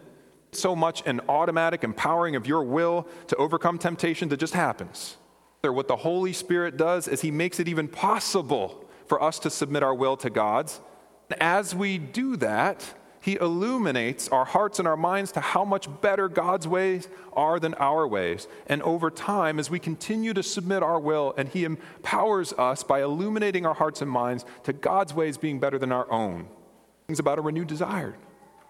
so 0.51 0.75
much 0.75 1.05
an 1.05 1.21
automatic 1.27 1.83
empowering 1.83 2.35
of 2.35 2.47
your 2.47 2.63
will 2.63 3.07
to 3.27 3.35
overcome 3.35 3.77
temptation 3.77 4.29
that 4.29 4.37
just 4.37 4.53
happens. 4.53 5.17
What 5.63 5.87
the 5.87 5.95
Holy 5.95 6.33
Spirit 6.33 6.77
does 6.77 7.07
is 7.07 7.21
He 7.21 7.31
makes 7.31 7.59
it 7.59 7.67
even 7.67 7.87
possible 7.87 8.87
for 9.07 9.21
us 9.21 9.39
to 9.39 9.49
submit 9.49 9.83
our 9.83 9.95
will 9.95 10.15
to 10.17 10.29
God's. 10.29 10.79
As 11.41 11.73
we 11.73 11.97
do 11.97 12.35
that, 12.37 12.93
He 13.19 13.35
illuminates 13.35 14.29
our 14.29 14.45
hearts 14.45 14.77
and 14.77 14.87
our 14.87 14.95
minds 14.95 15.31
to 15.31 15.39
how 15.39 15.65
much 15.65 15.87
better 16.01 16.29
God's 16.29 16.67
ways 16.67 17.07
are 17.33 17.59
than 17.59 17.73
our 17.75 18.07
ways. 18.07 18.47
And 18.67 18.83
over 18.83 19.09
time, 19.09 19.57
as 19.57 19.71
we 19.71 19.79
continue 19.79 20.33
to 20.35 20.43
submit 20.43 20.83
our 20.83 20.99
will, 20.99 21.33
and 21.35 21.49
He 21.49 21.63
empowers 21.63 22.53
us 22.53 22.83
by 22.83 23.01
illuminating 23.01 23.65
our 23.65 23.73
hearts 23.73 24.03
and 24.03 24.11
minds 24.11 24.45
to 24.65 24.73
God's 24.73 25.15
ways 25.15 25.37
being 25.37 25.59
better 25.59 25.79
than 25.79 25.91
our 25.91 26.09
own. 26.11 26.47
Things 27.07 27.19
about 27.19 27.39
a 27.39 27.41
renewed 27.41 27.67
desire 27.67 28.15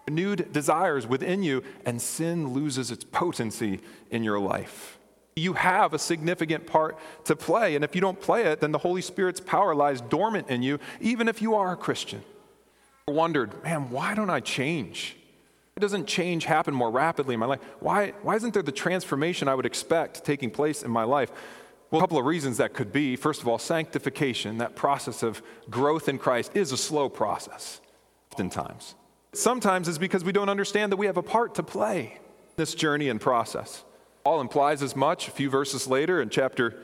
renewed 0.06 0.52
desires 0.52 1.06
within 1.06 1.42
you, 1.42 1.62
and 1.84 2.00
sin 2.00 2.52
loses 2.52 2.90
its 2.90 3.04
potency 3.04 3.80
in 4.10 4.22
your 4.22 4.38
life. 4.38 4.98
You 5.34 5.52
have 5.52 5.92
a 5.92 5.98
significant 5.98 6.66
part 6.66 6.96
to 7.24 7.36
play, 7.36 7.74
and 7.74 7.84
if 7.84 7.94
you 7.94 8.00
don't 8.00 8.20
play 8.20 8.44
it, 8.44 8.60
then 8.60 8.72
the 8.72 8.78
Holy 8.78 9.02
Spirit's 9.02 9.40
power 9.40 9.74
lies 9.74 10.00
dormant 10.00 10.48
in 10.48 10.62
you, 10.62 10.78
even 11.00 11.28
if 11.28 11.42
you 11.42 11.54
are 11.56 11.72
a 11.72 11.76
Christian. 11.76 12.22
I 13.08 13.12
wondered, 13.12 13.62
man, 13.62 13.90
why 13.90 14.14
don't 14.14 14.30
I 14.30 14.40
change? 14.40 15.16
Why 15.74 15.80
doesn't 15.82 16.06
change 16.06 16.44
happen 16.44 16.72
more 16.72 16.90
rapidly 16.90 17.34
in 17.34 17.40
my 17.40 17.46
life? 17.46 17.60
Why, 17.80 18.12
why 18.22 18.36
isn't 18.36 18.54
there 18.54 18.62
the 18.62 18.72
transformation 18.72 19.46
I 19.46 19.54
would 19.54 19.66
expect 19.66 20.24
taking 20.24 20.50
place 20.50 20.82
in 20.82 20.90
my 20.90 21.04
life? 21.04 21.30
Well, 21.90 22.00
a 22.00 22.02
couple 22.02 22.18
of 22.18 22.24
reasons 22.24 22.56
that 22.56 22.72
could 22.72 22.92
be. 22.92 23.14
First 23.14 23.42
of 23.42 23.48
all, 23.48 23.58
sanctification, 23.58 24.58
that 24.58 24.74
process 24.74 25.22
of 25.22 25.42
growth 25.68 26.08
in 26.08 26.18
Christ, 26.18 26.52
is 26.54 26.72
a 26.72 26.76
slow 26.76 27.08
process, 27.08 27.80
oftentimes 28.32 28.94
sometimes 29.36 29.88
is 29.88 29.98
because 29.98 30.24
we 30.24 30.32
don't 30.32 30.48
understand 30.48 30.92
that 30.92 30.96
we 30.96 31.06
have 31.06 31.16
a 31.16 31.22
part 31.22 31.54
to 31.56 31.62
play 31.62 32.18
this 32.56 32.74
journey 32.74 33.08
and 33.08 33.20
process. 33.20 33.84
Paul 34.24 34.40
implies 34.40 34.82
as 34.82 34.96
much 34.96 35.28
a 35.28 35.30
few 35.30 35.50
verses 35.50 35.86
later 35.86 36.20
in 36.20 36.30
chapter 36.30 36.76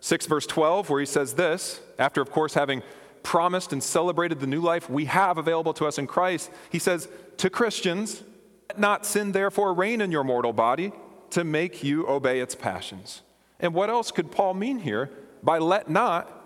6, 0.00 0.26
verse 0.26 0.46
12, 0.46 0.90
where 0.90 1.00
he 1.00 1.06
says 1.06 1.34
this, 1.34 1.80
after, 1.98 2.20
of 2.20 2.30
course, 2.30 2.54
having 2.54 2.82
promised 3.22 3.72
and 3.72 3.82
celebrated 3.82 4.40
the 4.40 4.46
new 4.46 4.60
life 4.60 4.88
we 4.88 5.04
have 5.06 5.38
available 5.38 5.74
to 5.74 5.86
us 5.86 5.98
in 5.98 6.06
Christ, 6.06 6.50
he 6.70 6.78
says, 6.78 7.08
To 7.38 7.50
Christians, 7.50 8.22
let 8.68 8.78
not 8.78 9.06
sin 9.06 9.32
therefore 9.32 9.74
reign 9.74 10.00
in 10.00 10.10
your 10.10 10.24
mortal 10.24 10.52
body 10.52 10.92
to 11.30 11.44
make 11.44 11.84
you 11.84 12.08
obey 12.08 12.40
its 12.40 12.54
passions. 12.54 13.22
And 13.58 13.74
what 13.74 13.90
else 13.90 14.10
could 14.10 14.30
Paul 14.30 14.54
mean 14.54 14.80
here 14.80 15.10
by 15.42 15.58
let 15.58 15.88
not? 15.88 16.36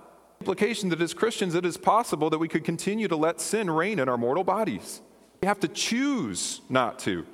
Implication 0.40 0.88
that 0.90 1.00
as 1.00 1.14
Christians, 1.14 1.54
it 1.54 1.64
is 1.64 1.76
possible 1.76 2.28
that 2.30 2.38
we 2.38 2.48
could 2.48 2.64
continue 2.64 3.08
to 3.08 3.16
let 3.16 3.40
sin 3.40 3.70
reign 3.70 3.98
in 3.98 4.08
our 4.08 4.18
mortal 4.18 4.44
bodies. 4.44 5.00
We 5.44 5.48
have 5.48 5.60
to 5.60 5.68
choose 5.68 6.62
not 6.70 6.98
to. 7.00 7.26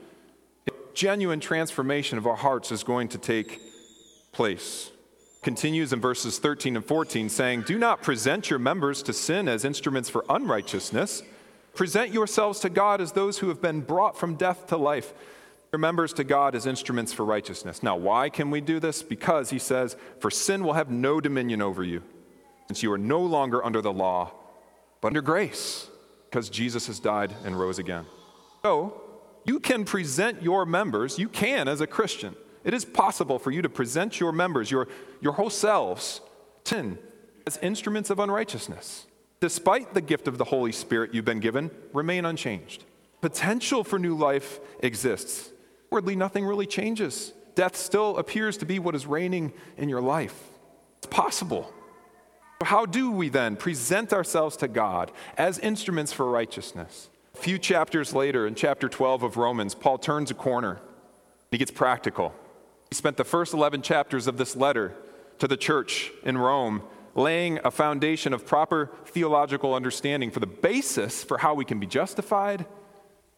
Genuine 0.95 1.38
transformation 1.38 2.19
of 2.19 2.26
our 2.26 2.35
hearts 2.35 2.73
is 2.73 2.83
going 2.83 3.07
to 3.11 3.19
take 3.19 3.61
place. 4.33 4.90
Continues 5.43 5.93
in 5.93 6.00
verses 6.00 6.40
13 6.40 6.75
and 6.75 6.85
14, 6.85 7.29
saying, 7.29 7.62
Do 7.62 7.79
not 7.79 8.02
present 8.02 8.50
your 8.50 8.59
members 8.59 9.05
to 9.05 9.12
sin 9.12 9.47
as 9.47 9.64
instruments 9.64 10.09
for 10.09 10.25
unrighteousness, 10.29 11.23
Present 11.75 12.12
yourselves 12.12 12.59
to 12.61 12.69
God 12.69 13.00
as 13.00 13.12
those 13.12 13.38
who 13.38 13.49
have 13.49 13.62
been 13.62 13.81
brought 13.81 14.19
from 14.19 14.35
death 14.35 14.67
to 14.67 14.76
life, 14.76 15.12
your 15.73 15.79
members 15.79 16.12
to 16.14 16.25
God 16.25 16.57
as 16.57 16.67
instruments 16.67 17.12
for 17.12 17.25
righteousness. 17.25 17.81
Now, 17.81 17.97
why 17.97 18.29
can 18.29 18.50
we 18.50 18.61
do 18.61 18.81
this? 18.81 19.05
Because 19.05 19.50
he 19.50 19.61
says, 19.61 19.97
For 20.19 20.31
sin 20.31 20.64
will 20.64 20.73
have 20.73 20.90
no 20.90 21.21
dominion 21.21 21.62
over 21.62 21.85
you, 21.85 22.02
since 22.67 22.83
you 22.83 22.93
are 22.93 22.99
no 22.99 23.21
longer 23.21 23.64
under 23.64 23.81
the 23.81 23.93
law, 23.93 24.33
but 25.00 25.09
under 25.09 25.23
grace, 25.23 25.89
because 26.31 26.49
Jesus 26.49 26.87
has 26.87 27.01
died 27.01 27.35
and 27.45 27.59
rose 27.59 27.79
again. 27.81 28.07
So, 28.63 29.03
you 29.45 29.59
can 29.59 29.85
present 29.85 30.43
your 30.43 30.65
members, 30.65 31.19
you 31.19 31.29
can 31.29 31.67
as 31.67 31.81
a 31.81 31.87
Christian. 31.87 32.37
It 32.63 32.73
is 32.73 32.85
possible 32.85 33.39
for 33.39 33.51
you 33.51 33.63
to 33.63 33.69
present 33.69 34.21
your 34.21 34.33
members, 34.33 34.71
your, 34.71 34.87
your 35.21 35.33
whole 35.33 35.51
selves, 35.51 36.21
sin 36.65 36.99
as 37.47 37.59
instruments 37.63 38.11
of 38.11 38.21
unrighteousness. 38.21 39.07
Despite 39.41 39.95
the 39.95 40.03
gift 40.03 40.29
of 40.29 40.39
the 40.39 40.45
Holy 40.45 40.73
Spirit 40.73 41.15
you've 41.15 41.25
been 41.25 41.41
given, 41.41 41.71
remain 41.93 42.27
unchanged. 42.27 42.85
Potential 43.23 43.83
for 43.83 43.99
new 43.99 44.15
life 44.15 44.61
exists. 44.81 45.51
Wordly, 45.91 46.15
nothing 46.15 46.45
really 46.45 46.67
changes. 46.67 47.33
Death 47.55 47.77
still 47.77 48.19
appears 48.19 48.57
to 48.59 48.67
be 48.67 48.79
what 48.79 48.95
is 48.95 49.07
reigning 49.07 49.53
in 49.77 49.89
your 49.89 50.01
life. 50.01 50.51
It's 50.99 51.07
possible. 51.07 51.73
How 52.62 52.85
do 52.85 53.11
we 53.11 53.31
then 53.31 53.57
present 53.57 54.12
ourselves 54.12 54.57
to 54.59 54.69
God 54.69 55.11
as 55.38 55.59
instruments 55.59 56.12
for 56.12 56.31
righteousness? 56.31 57.09
A 57.35 57.38
few 57.38 57.59
chapters 57.59 58.14
later, 58.14 58.47
in 58.47 58.55
chapter 58.55 58.88
12 58.88 59.23
of 59.23 59.37
Romans, 59.37 59.75
Paul 59.75 59.99
turns 59.99 60.31
a 60.31 60.35
corner. 60.35 60.81
He 61.50 61.59
gets 61.59 61.71
practical. 61.71 62.35
He 62.90 62.95
spent 62.95 63.17
the 63.17 63.25
first 63.25 63.55
11 63.55 63.83
chapters 63.83 64.26
of 64.26 64.37
this 64.37 64.57
letter 64.57 64.95
to 65.38 65.49
the 65.49 65.57
church 65.57 66.12
in 66.23 66.37
Rome 66.37 66.83
laying 67.14 67.59
a 67.64 67.71
foundation 67.71 68.33
of 68.33 68.47
proper 68.47 68.90
theological 69.07 69.75
understanding 69.75 70.31
for 70.31 70.40
the 70.40 70.47
basis 70.47 71.25
for 71.25 71.38
how 71.38 71.55
we 71.55 71.64
can 71.64 71.81
be 71.81 71.87
justified, 71.87 72.67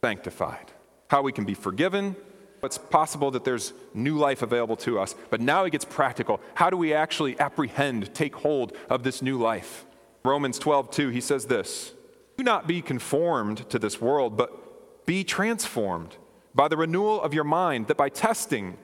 sanctified, 0.02 0.72
how 1.08 1.22
we 1.22 1.32
can 1.32 1.44
be 1.44 1.54
forgiven. 1.54 2.16
It's 2.62 2.78
possible 2.78 3.30
that 3.32 3.44
there's 3.44 3.72
new 3.92 4.16
life 4.16 4.42
available 4.42 4.76
to 4.76 4.98
us, 5.00 5.14
but 5.30 5.40
now 5.40 5.64
it 5.64 5.70
gets 5.70 5.84
practical. 5.84 6.40
How 6.54 6.70
do 6.70 6.76
we 6.76 6.94
actually 6.94 7.38
apprehend, 7.40 8.14
take 8.14 8.36
hold 8.36 8.76
of 8.88 9.02
this 9.02 9.20
new 9.20 9.38
life? 9.38 9.84
Romans 10.24 10.58
12, 10.58 10.90
2, 10.90 11.08
he 11.08 11.20
says 11.20 11.46
this 11.46 11.92
Do 12.36 12.44
not 12.44 12.68
be 12.68 12.80
conformed 12.80 13.68
to 13.70 13.78
this 13.78 14.00
world, 14.00 14.36
but 14.36 15.06
be 15.06 15.24
transformed 15.24 16.16
by 16.54 16.68
the 16.68 16.76
renewal 16.76 17.20
of 17.20 17.34
your 17.34 17.44
mind, 17.44 17.88
that 17.88 17.96
by 17.96 18.08
testing 18.08 18.78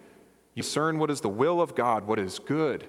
you 0.54 0.62
discern 0.62 0.98
what 0.98 1.08
is 1.08 1.20
the 1.20 1.28
will 1.28 1.60
of 1.60 1.76
God, 1.76 2.08
what 2.08 2.18
is 2.18 2.40
good, 2.40 2.84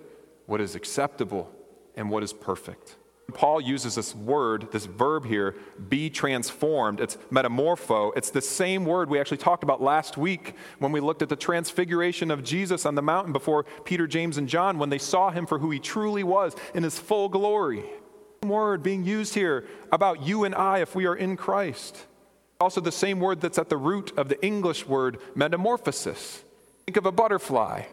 what 0.47 0.59
is 0.59 0.73
acceptable 0.73 1.51
and 1.95 2.09
what 2.09 2.23
is 2.23 2.33
perfect. 2.33 2.95
Paul 3.33 3.61
uses 3.61 3.95
this 3.95 4.15
word, 4.15 4.69
this 4.71 4.85
verb 4.85 5.25
here, 5.25 5.55
be 5.89 6.09
transformed. 6.09 6.99
It's 6.99 7.17
metamorpho. 7.31 8.11
It's 8.15 8.29
the 8.29 8.41
same 8.41 8.85
word 8.85 9.09
we 9.09 9.19
actually 9.19 9.37
talked 9.37 9.63
about 9.63 9.81
last 9.81 10.17
week 10.17 10.55
when 10.79 10.91
we 10.91 10.99
looked 10.99 11.21
at 11.21 11.29
the 11.29 11.35
transfiguration 11.35 12.31
of 12.31 12.43
Jesus 12.43 12.85
on 12.85 12.95
the 12.95 13.01
mountain 13.01 13.33
before 13.33 13.63
Peter, 13.85 14.07
James, 14.07 14.37
and 14.37 14.47
John 14.47 14.77
when 14.79 14.89
they 14.89 14.97
saw 14.97 15.29
him 15.31 15.45
for 15.45 15.59
who 15.59 15.71
he 15.71 15.79
truly 15.79 16.23
was 16.23 16.55
in 16.73 16.83
his 16.83 16.97
full 16.99 17.29
glory. 17.29 17.83
Word 18.43 18.83
being 18.83 19.03
used 19.03 19.33
here 19.33 19.67
about 19.91 20.23
you 20.23 20.45
and 20.45 20.55
I 20.55 20.79
if 20.79 20.95
we 20.95 21.05
are 21.05 21.15
in 21.15 21.35
Christ. 21.35 22.05
Also, 22.61 22.81
the 22.81 22.91
same 22.91 23.19
word 23.19 23.41
that's 23.41 23.57
at 23.57 23.69
the 23.69 23.77
root 23.77 24.11
of 24.17 24.29
the 24.29 24.43
English 24.45 24.85
word 24.85 25.17
metamorphosis. 25.35 26.43
Think 26.85 26.97
of 26.97 27.05
a 27.05 27.11
butterfly 27.11 27.83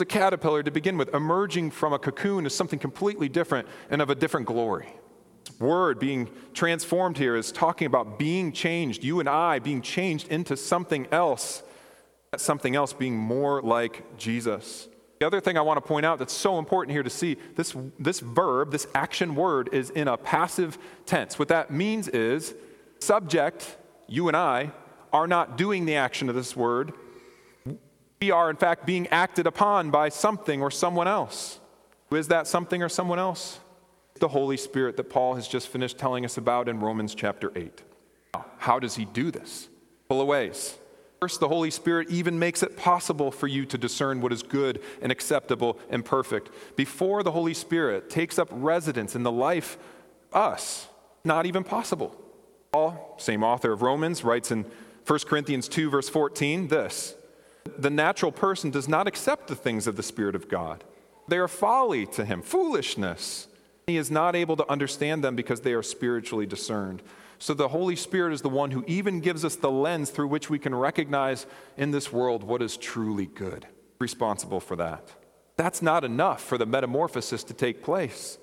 a 0.00 0.04
caterpillar 0.04 0.62
to 0.62 0.70
begin 0.70 0.96
with, 0.96 1.14
emerging 1.14 1.70
from 1.70 1.92
a 1.92 1.98
cocoon 1.98 2.46
is 2.46 2.54
something 2.54 2.78
completely 2.78 3.28
different 3.28 3.68
and 3.90 4.00
of 4.00 4.10
a 4.10 4.14
different 4.14 4.46
glory. 4.46 4.88
This 5.44 5.58
word 5.60 5.98
being 5.98 6.30
transformed 6.54 7.18
here 7.18 7.36
is 7.36 7.52
talking 7.52 7.86
about 7.86 8.18
being 8.18 8.52
changed, 8.52 9.04
you 9.04 9.20
and 9.20 9.28
I 9.28 9.58
being 9.58 9.82
changed 9.82 10.28
into 10.28 10.56
something 10.56 11.06
else, 11.12 11.62
that 12.30 12.40
something 12.40 12.74
else 12.74 12.92
being 12.92 13.16
more 13.16 13.60
like 13.60 14.16
Jesus. 14.16 14.88
The 15.20 15.26
other 15.26 15.40
thing 15.40 15.56
I 15.56 15.60
want 15.60 15.76
to 15.76 15.86
point 15.86 16.04
out 16.04 16.18
that's 16.18 16.32
so 16.32 16.58
important 16.58 16.94
here 16.94 17.04
to 17.04 17.10
see 17.10 17.36
this, 17.54 17.76
this 17.98 18.18
verb, 18.18 18.72
this 18.72 18.86
action 18.94 19.34
word, 19.34 19.68
is 19.72 19.90
in 19.90 20.08
a 20.08 20.16
passive 20.16 20.78
tense. 21.06 21.38
What 21.38 21.48
that 21.48 21.70
means 21.70 22.08
is 22.08 22.54
subject, 22.98 23.76
you 24.08 24.28
and 24.28 24.36
I, 24.36 24.72
are 25.12 25.26
not 25.26 25.58
doing 25.58 25.84
the 25.84 25.96
action 25.96 26.28
of 26.28 26.34
this 26.34 26.56
word, 26.56 26.92
we 28.22 28.30
are, 28.30 28.48
in 28.48 28.56
fact, 28.56 28.86
being 28.86 29.08
acted 29.08 29.48
upon 29.48 29.90
by 29.90 30.08
something 30.08 30.62
or 30.62 30.70
someone 30.70 31.08
else. 31.08 31.58
Who 32.08 32.14
is 32.14 32.28
that 32.28 32.46
something 32.46 32.80
or 32.80 32.88
someone 32.88 33.18
else? 33.18 33.58
The 34.20 34.28
Holy 34.28 34.56
Spirit 34.56 34.96
that 34.98 35.10
Paul 35.10 35.34
has 35.34 35.48
just 35.48 35.66
finished 35.66 35.98
telling 35.98 36.24
us 36.24 36.36
about 36.36 36.68
in 36.68 36.78
Romans 36.78 37.16
chapter 37.16 37.50
8. 37.56 37.82
How 38.58 38.78
does 38.78 38.94
he 38.94 39.06
do 39.06 39.32
this? 39.32 39.68
Full 40.06 40.20
of 40.20 40.28
ways. 40.28 40.78
First, 41.18 41.40
the 41.40 41.48
Holy 41.48 41.72
Spirit 41.72 42.10
even 42.10 42.38
makes 42.38 42.62
it 42.62 42.76
possible 42.76 43.32
for 43.32 43.48
you 43.48 43.66
to 43.66 43.76
discern 43.76 44.20
what 44.20 44.32
is 44.32 44.44
good 44.44 44.80
and 45.02 45.10
acceptable 45.10 45.80
and 45.90 46.04
perfect. 46.04 46.50
Before 46.76 47.24
the 47.24 47.32
Holy 47.32 47.54
Spirit 47.54 48.08
takes 48.08 48.38
up 48.38 48.48
residence 48.52 49.16
in 49.16 49.24
the 49.24 49.32
life, 49.32 49.78
us, 50.32 50.86
not 51.24 51.44
even 51.44 51.64
possible. 51.64 52.16
Paul, 52.70 53.16
same 53.18 53.42
author 53.42 53.72
of 53.72 53.82
Romans, 53.82 54.22
writes 54.22 54.52
in 54.52 54.64
1 55.08 55.18
Corinthians 55.26 55.66
2, 55.66 55.90
verse 55.90 56.08
14, 56.08 56.68
this 56.68 57.16
the 57.78 57.90
natural 57.90 58.32
person 58.32 58.70
does 58.70 58.88
not 58.88 59.06
accept 59.06 59.48
the 59.48 59.54
things 59.54 59.86
of 59.86 59.96
the 59.96 60.02
Spirit 60.02 60.34
of 60.34 60.48
God. 60.48 60.84
They 61.28 61.38
are 61.38 61.48
folly 61.48 62.06
to 62.06 62.24
him, 62.24 62.42
foolishness. 62.42 63.48
He 63.86 63.96
is 63.96 64.10
not 64.10 64.36
able 64.36 64.56
to 64.56 64.70
understand 64.70 65.22
them 65.22 65.36
because 65.36 65.60
they 65.60 65.72
are 65.72 65.82
spiritually 65.82 66.46
discerned. 66.46 67.02
So 67.38 67.54
the 67.54 67.68
Holy 67.68 67.96
Spirit 67.96 68.32
is 68.32 68.42
the 68.42 68.48
one 68.48 68.70
who 68.70 68.84
even 68.86 69.20
gives 69.20 69.44
us 69.44 69.56
the 69.56 69.70
lens 69.70 70.10
through 70.10 70.28
which 70.28 70.48
we 70.48 70.58
can 70.58 70.74
recognize 70.74 71.46
in 71.76 71.90
this 71.90 72.12
world 72.12 72.44
what 72.44 72.62
is 72.62 72.76
truly 72.76 73.26
good. 73.26 73.66
Responsible 73.98 74.60
for 74.60 74.76
that. 74.76 75.12
That's 75.56 75.82
not 75.82 76.04
enough 76.04 76.42
for 76.42 76.56
the 76.56 76.66
metamorphosis 76.66 77.44
to 77.44 77.54
take 77.54 77.82
place. 77.82 78.38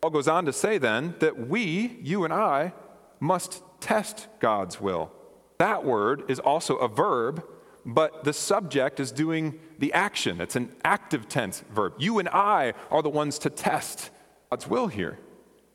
Paul 0.00 0.10
goes 0.10 0.28
on 0.28 0.44
to 0.46 0.52
say 0.52 0.78
then 0.78 1.14
that 1.20 1.48
we, 1.48 1.98
you 2.02 2.24
and 2.24 2.32
I, 2.32 2.72
must 3.20 3.62
test 3.80 4.26
God's 4.40 4.80
will. 4.80 5.12
That 5.58 5.84
word 5.84 6.24
is 6.28 6.38
also 6.38 6.76
a 6.76 6.88
verb 6.88 7.44
but 7.84 8.24
the 8.24 8.32
subject 8.32 9.00
is 9.00 9.10
doing 9.12 9.58
the 9.78 9.92
action. 9.92 10.40
It's 10.40 10.56
an 10.56 10.72
active 10.84 11.28
tense 11.28 11.64
verb. 11.72 11.94
You 11.98 12.18
and 12.18 12.28
I 12.28 12.74
are 12.90 13.02
the 13.02 13.10
ones 13.10 13.38
to 13.40 13.50
test 13.50 14.10
God's 14.50 14.68
will 14.68 14.86
here. 14.86 15.18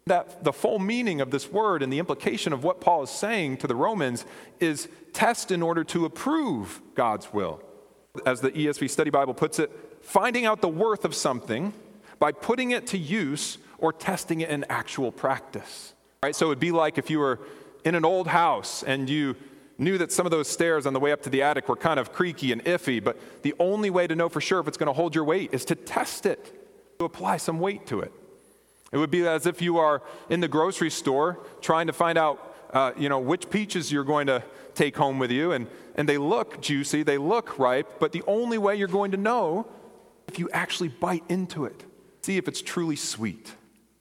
That 0.06 0.44
the 0.44 0.54
full 0.54 0.80
meaning 0.80 1.20
of 1.20 1.32
this 1.32 1.52
word 1.52 1.84
and 1.84 1.92
the 1.92 2.00
implication 2.00 2.54
of 2.54 2.64
what 2.64 2.80
Paul 2.80 3.04
is 3.04 3.10
saying 3.10 3.58
to 3.58 3.68
the 3.68 3.76
Romans 3.76 4.26
is 4.60 4.88
test 5.12 5.52
in 5.52 5.62
order 5.62 5.84
to 5.86 6.06
approve 6.06 6.82
God's 6.96 7.34
will. 7.34 7.62
As 8.26 8.40
the 8.40 8.52
ESV 8.52 8.90
Study 8.90 9.10
Bible 9.10 9.34
puts 9.34 9.60
it, 9.60 9.70
finding 10.02 10.46
out 10.46 10.62
the 10.62 10.70
worth 10.70 11.04
of 11.04 11.14
something 11.14 11.74
by 12.20 12.32
putting 12.32 12.72
it 12.72 12.88
to 12.88 12.98
use 12.98 13.58
or 13.80 13.92
testing 13.92 14.42
it 14.42 14.50
in 14.50 14.64
actual 14.70 15.12
practice. 15.12 15.94
Right? 16.24 16.36
So 16.36 16.48
it 16.48 16.50
would 16.50 16.60
be 16.60 16.72
like 16.72 16.98
if 16.98 17.10
you 17.10 17.20
were 17.20 17.40
in 17.84 17.96
an 17.96 18.06
old 18.06 18.28
house 18.28 18.84
and 18.84 19.10
you 19.10 19.36
knew 19.78 19.98
that 19.98 20.12
some 20.12 20.26
of 20.26 20.32
those 20.32 20.48
stairs 20.48 20.86
on 20.86 20.94
the 20.94 21.00
way 21.00 21.12
up 21.12 21.22
to 21.24 21.30
the 21.30 21.42
attic 21.42 21.70
were 21.70 21.76
kind 21.76 22.00
of 22.00 22.12
creaky 22.12 22.52
and 22.52 22.64
iffy, 22.66 23.04
but 23.04 23.18
the 23.44 23.54
only 23.60 23.90
way 23.90 24.08
to 24.08 24.16
know 24.16 24.30
for 24.30 24.42
sure 24.42 24.60
if 24.60 24.68
it's 24.68 24.78
going 24.78 24.88
to 24.88 24.94
hold 24.94 25.14
your 25.14 25.24
weight 25.24 25.54
is 25.54 25.66
to 25.66 25.76
test 25.76 26.26
it, 26.26 26.98
to 27.00 27.06
apply 27.06 27.38
some 27.38 27.60
weight 27.60 27.86
to 27.88 28.02
it. 28.02 28.12
It 28.92 28.98
would 28.98 29.12
be 29.12 29.28
as 29.28 29.46
if 29.46 29.62
you 29.62 29.78
are 29.78 30.02
in 30.30 30.40
the 30.40 30.48
grocery 30.48 30.90
store 30.90 31.40
trying 31.62 31.88
to 31.88 31.94
find 31.94 32.18
out, 32.18 32.56
uh, 32.74 32.94
you 32.98 33.10
know, 33.10 33.20
which 33.20 33.50
peaches 33.50 33.92
you're 33.92 34.04
going 34.04 34.28
to 34.28 34.44
take 34.74 34.96
home 34.96 35.20
with 35.20 35.32
you, 35.32 35.52
and, 35.52 35.68
and 35.96 36.08
they 36.08 36.18
look 36.18 36.62
juicy, 36.62 37.04
they 37.04 37.18
look 37.18 37.60
ripe, 37.60 38.00
but 38.00 38.12
the 38.12 38.24
only 38.28 38.58
way 38.58 38.76
you're 38.76 38.88
going 38.88 39.12
to 39.12 39.18
know 39.18 39.68
if 40.28 40.40
you 40.40 40.50
actually 40.52 40.90
bite 40.90 41.24
into 41.30 41.66
it, 41.66 41.84
see 42.22 42.38
if 42.38 42.48
it's 42.48 42.62
truly 42.62 42.96
sweet. 42.96 43.54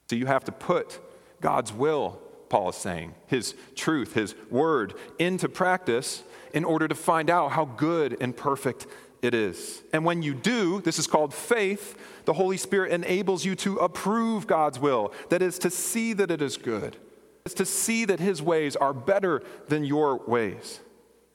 So 0.09 0.15
you 0.15 0.25
have 0.25 0.43
to 0.45 0.51
put 0.51 0.99
God's 1.41 1.73
will 1.73 2.21
Paul 2.49 2.69
is 2.69 2.75
saying, 2.75 3.13
his 3.27 3.55
truth, 3.75 4.13
his 4.13 4.35
word 4.49 4.93
into 5.19 5.49
practice 5.49 6.23
in 6.53 6.63
order 6.63 6.87
to 6.87 6.95
find 6.95 7.29
out 7.29 7.51
how 7.51 7.65
good 7.65 8.17
and 8.21 8.35
perfect 8.35 8.87
it 9.21 9.33
is. 9.33 9.83
And 9.93 10.05
when 10.05 10.21
you 10.21 10.33
do, 10.33 10.81
this 10.81 10.99
is 10.99 11.07
called 11.07 11.33
faith, 11.33 11.97
the 12.25 12.33
Holy 12.33 12.57
Spirit 12.57 12.91
enables 12.91 13.45
you 13.45 13.55
to 13.55 13.77
approve 13.77 14.47
God's 14.47 14.79
will. 14.79 15.13
That 15.29 15.41
is, 15.41 15.59
to 15.59 15.69
see 15.69 16.13
that 16.13 16.31
it 16.31 16.41
is 16.41 16.57
good. 16.57 16.97
It's 17.45 17.55
to 17.55 17.65
see 17.65 18.05
that 18.05 18.19
his 18.19 18.41
ways 18.41 18.75
are 18.75 18.93
better 18.93 19.41
than 19.67 19.83
your 19.83 20.17
ways. 20.27 20.79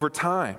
For 0.01 0.11
time, 0.11 0.59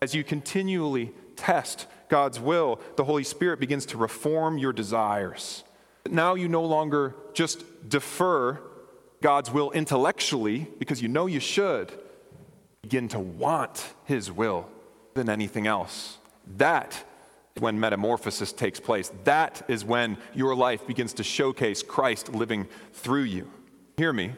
as 0.00 0.14
you 0.14 0.24
continually 0.24 1.12
test 1.36 1.86
God's 2.08 2.38
will, 2.38 2.80
the 2.96 3.04
Holy 3.04 3.24
Spirit 3.24 3.58
begins 3.58 3.86
to 3.86 3.96
reform 3.96 4.58
your 4.58 4.72
desires. 4.72 5.64
Now 6.08 6.34
you 6.34 6.48
no 6.48 6.64
longer 6.64 7.14
just 7.32 7.88
defer 7.88 8.60
God's 9.22 9.50
will 9.50 9.70
intellectually 9.70 10.66
because 10.78 11.00
you 11.00 11.08
know 11.08 11.26
you 11.26 11.40
should, 11.40 11.92
begin 12.82 13.08
to 13.08 13.18
want 13.18 13.94
His 14.04 14.30
will 14.30 14.68
than 15.14 15.30
anything 15.30 15.66
else. 15.66 16.18
That 16.58 17.02
is 17.56 17.62
when 17.62 17.80
metamorphosis 17.80 18.52
takes 18.52 18.80
place. 18.80 19.10
That 19.24 19.62
is 19.68 19.84
when 19.84 20.18
your 20.34 20.54
life 20.54 20.86
begins 20.86 21.14
to 21.14 21.24
showcase 21.24 21.82
Christ 21.82 22.34
living 22.34 22.68
through 22.92 23.22
you. 23.22 23.50
Hear 23.96 24.12
me. 24.12 24.32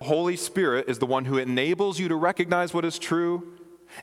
Holy 0.00 0.36
Spirit 0.36 0.88
is 0.88 0.98
the 0.98 1.06
one 1.06 1.26
who 1.26 1.38
enables 1.38 2.00
you 2.00 2.08
to 2.08 2.16
recognize 2.16 2.74
what 2.74 2.84
is 2.84 2.98
true 2.98 3.52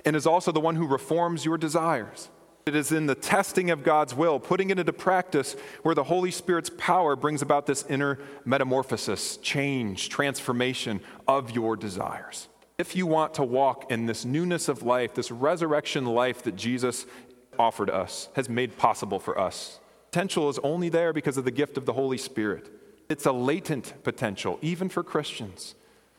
and 0.05 0.15
is 0.15 0.25
also 0.25 0.51
the 0.51 0.59
one 0.59 0.75
who 0.75 0.87
reforms 0.87 1.43
your 1.43 1.57
desires. 1.57 2.29
It 2.65 2.75
is 2.75 2.91
in 2.91 3.07
the 3.07 3.15
testing 3.15 3.71
of 3.71 3.83
God's 3.83 4.13
will, 4.13 4.39
putting 4.39 4.69
it 4.69 4.79
into 4.79 4.93
practice, 4.93 5.55
where 5.81 5.95
the 5.95 6.03
Holy 6.03 6.29
Spirit's 6.29 6.69
power 6.77 7.15
brings 7.15 7.41
about 7.41 7.65
this 7.65 7.83
inner 7.89 8.19
metamorphosis, 8.45 9.37
change, 9.37 10.09
transformation 10.09 11.01
of 11.27 11.51
your 11.51 11.75
desires. 11.75 12.47
If 12.77 12.95
you 12.95 13.07
want 13.07 13.33
to 13.35 13.43
walk 13.43 13.91
in 13.91 14.05
this 14.05 14.23
newness 14.23 14.69
of 14.69 14.83
life, 14.83 15.15
this 15.15 15.31
resurrection 15.31 16.05
life 16.05 16.43
that 16.43 16.55
Jesus 16.55 17.05
offered 17.57 17.89
us, 17.89 18.29
has 18.35 18.47
made 18.47 18.77
possible 18.77 19.19
for 19.19 19.39
us, 19.39 19.79
potential 20.11 20.47
is 20.49 20.59
only 20.59 20.89
there 20.89 21.11
because 21.11 21.37
of 21.37 21.45
the 21.45 21.51
gift 21.51 21.77
of 21.77 21.85
the 21.85 21.93
Holy 21.93 22.17
Spirit. 22.17 22.69
It's 23.09 23.25
a 23.25 23.31
latent 23.31 23.95
potential, 24.03 24.59
even 24.61 24.87
for 24.89 25.03
Christians. 25.03 25.75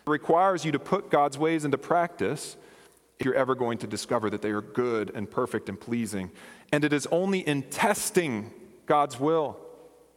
It 0.06 0.10
requires 0.10 0.64
you 0.64 0.72
to 0.72 0.78
put 0.78 1.10
God's 1.10 1.38
ways 1.38 1.64
into 1.64 1.78
practice 1.78 2.56
if 3.20 3.26
you're 3.26 3.34
ever 3.34 3.54
going 3.54 3.76
to 3.76 3.86
discover 3.86 4.30
that 4.30 4.40
they 4.40 4.50
are 4.50 4.62
good 4.62 5.12
and 5.14 5.30
perfect 5.30 5.68
and 5.68 5.78
pleasing. 5.78 6.30
And 6.72 6.84
it 6.84 6.92
is 6.94 7.06
only 7.12 7.40
in 7.40 7.64
testing 7.64 8.50
God's 8.86 9.20
will, 9.20 9.58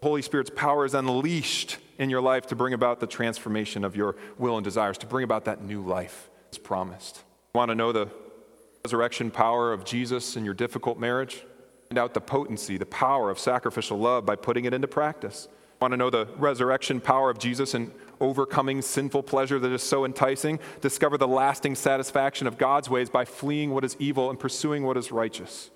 Holy 0.01 0.22
Spirit's 0.22 0.50
power 0.50 0.86
is 0.86 0.93
unleashed 0.93 1.77
in 1.98 2.10
your 2.10 2.22
life 2.22 2.48
to 2.48 2.55
bring 2.55 2.74
about 2.74 3.01
the 3.01 3.07
transformation 3.07 3.83
of 3.83 3.95
your 3.95 4.15
will 4.38 4.57
and 4.57 4.63
desires, 4.63 4.98
to 5.00 5.05
bring 5.05 5.24
about 5.24 5.45
that 5.45 5.62
new 5.62 5.81
life 5.81 6.29
as 6.51 6.57
promised. 6.57 7.17
You 7.53 7.60
want 7.60 7.69
to 7.69 7.75
know 7.75 7.91
the 7.91 8.07
resurrection 8.86 9.31
power 9.31 9.74
of 9.74 9.83
Jesus 9.83 10.38
in 10.38 10.45
your 10.45 10.53
difficult 10.53 10.98
marriage? 10.98 11.43
Find 11.89 11.98
out 11.98 12.13
the 12.13 12.22
potency, 12.22 12.77
the 12.77 12.86
power 12.86 13.29
of 13.29 13.38
sacrificial 13.38 14.00
love 14.00 14.25
by 14.25 14.36
putting 14.38 14.65
it 14.65 14.74
into 14.74 14.88
practice. 14.88 15.50
Want 15.81 15.91
to 15.91 15.98
know 15.98 16.10
the 16.10 16.27
resurrection 16.38 17.01
power 17.01 17.29
of 17.29 17.38
Jesus 17.38 17.75
in 17.75 17.91
overcoming 18.20 18.82
sinful 18.82 19.24
pleasure 19.24 19.60
that 19.60 19.72
is 19.72 19.84
so 19.84 20.05
enticing? 20.05 20.60
Discover 20.82 21.17
the 21.17 21.27
lasting 21.27 21.75
satisfaction 21.75 22.48
of 22.48 22.58
God's 22.58 22.89
ways 22.89 23.10
by 23.10 23.25
fleeing 23.25 23.72
what 23.72 23.84
is 23.84 23.96
evil 24.00 24.29
and 24.29 24.39
pursuing 24.39 24.84
what 24.84 24.98
is 24.98 25.12
righteous. 25.12 25.72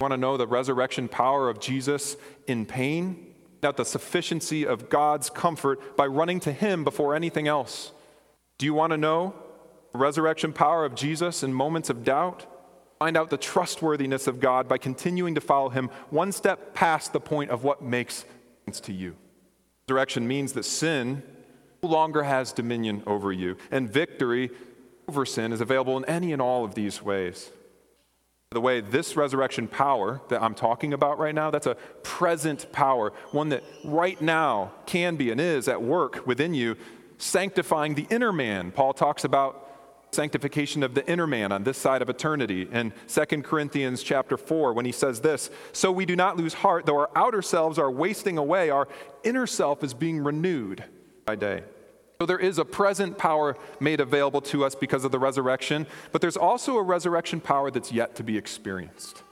Want 0.00 0.12
to 0.12 0.16
know 0.16 0.36
the 0.36 0.46
resurrection 0.46 1.08
power 1.08 1.48
of 1.48 1.60
Jesus 1.60 2.16
in 2.46 2.66
pain? 2.66 3.34
Out 3.62 3.76
the 3.76 3.84
sufficiency 3.84 4.66
of 4.66 4.88
God's 4.88 5.30
comfort 5.30 5.96
by 5.96 6.06
running 6.06 6.40
to 6.40 6.52
Him 6.52 6.82
before 6.82 7.14
anything 7.14 7.46
else. 7.46 7.92
Do 8.58 8.66
you 8.66 8.74
want 8.74 8.90
to 8.90 8.96
know 8.96 9.34
the 9.92 9.98
resurrection 9.98 10.52
power 10.52 10.84
of 10.84 10.96
Jesus 10.96 11.44
in 11.44 11.52
moments 11.52 11.88
of 11.88 12.02
doubt? 12.02 12.44
Find 12.98 13.16
out 13.16 13.30
the 13.30 13.36
trustworthiness 13.36 14.26
of 14.26 14.40
God 14.40 14.68
by 14.68 14.78
continuing 14.78 15.36
to 15.36 15.40
follow 15.40 15.68
Him 15.68 15.90
one 16.10 16.32
step 16.32 16.74
past 16.74 17.12
the 17.12 17.20
point 17.20 17.50
of 17.50 17.62
what 17.62 17.82
makes 17.82 18.24
sense 18.64 18.80
to 18.80 18.92
you. 18.92 19.14
Resurrection 19.88 20.26
means 20.26 20.52
that 20.54 20.64
sin 20.64 21.22
no 21.82 21.88
longer 21.88 22.22
has 22.22 22.52
dominion 22.52 23.02
over 23.08 23.32
you, 23.32 23.56
and 23.72 23.90
victory 23.90 24.50
over 25.08 25.26
sin 25.26 25.52
is 25.52 25.60
available 25.60 25.96
in 25.96 26.04
any 26.04 26.32
and 26.32 26.40
all 26.40 26.64
of 26.64 26.76
these 26.76 27.02
ways. 27.02 27.50
By 28.50 28.54
the 28.54 28.60
way, 28.60 28.80
this 28.80 29.16
resurrection 29.16 29.66
power 29.66 30.20
that 30.28 30.40
I'm 30.40 30.54
talking 30.54 30.92
about 30.92 31.18
right 31.18 31.34
now, 31.34 31.50
that's 31.50 31.66
a 31.66 31.74
present 32.04 32.70
power, 32.70 33.12
one 33.32 33.48
that 33.48 33.64
right 33.84 34.20
now 34.20 34.70
can 34.86 35.16
be 35.16 35.32
and 35.32 35.40
is 35.40 35.66
at 35.66 35.82
work 35.82 36.24
within 36.24 36.54
you, 36.54 36.76
sanctifying 37.18 37.96
the 37.96 38.06
inner 38.10 38.32
man. 38.32 38.70
Paul 38.70 38.92
talks 38.92 39.24
about 39.24 39.68
sanctification 40.12 40.84
of 40.84 40.94
the 40.94 41.04
inner 41.10 41.26
man 41.26 41.50
on 41.50 41.64
this 41.64 41.78
side 41.78 42.00
of 42.00 42.08
eternity 42.08 42.68
in 42.70 42.92
2 43.08 43.42
Corinthians 43.42 44.04
chapter 44.04 44.36
4 44.36 44.74
when 44.74 44.84
he 44.84 44.92
says 44.92 45.22
this 45.22 45.48
so 45.72 45.90
we 45.90 46.04
do 46.04 46.14
not 46.14 46.36
lose 46.36 46.52
heart 46.52 46.84
though 46.84 46.98
our 46.98 47.10
outer 47.16 47.40
selves 47.40 47.78
are 47.78 47.90
wasting 47.90 48.36
away 48.36 48.68
our 48.68 48.86
inner 49.24 49.46
self 49.46 49.82
is 49.82 49.94
being 49.94 50.22
renewed 50.22 50.84
by 51.24 51.34
day 51.34 51.62
so 52.20 52.26
there 52.26 52.38
is 52.38 52.58
a 52.58 52.64
present 52.64 53.18
power 53.18 53.56
made 53.80 54.00
available 54.00 54.40
to 54.40 54.64
us 54.64 54.74
because 54.74 55.04
of 55.04 55.10
the 55.10 55.18
resurrection 55.18 55.86
but 56.12 56.20
there's 56.20 56.36
also 56.36 56.76
a 56.76 56.82
resurrection 56.82 57.40
power 57.40 57.70
that's 57.70 57.92
yet 57.92 58.14
to 58.14 58.22
be 58.22 58.36
experienced 58.36 59.22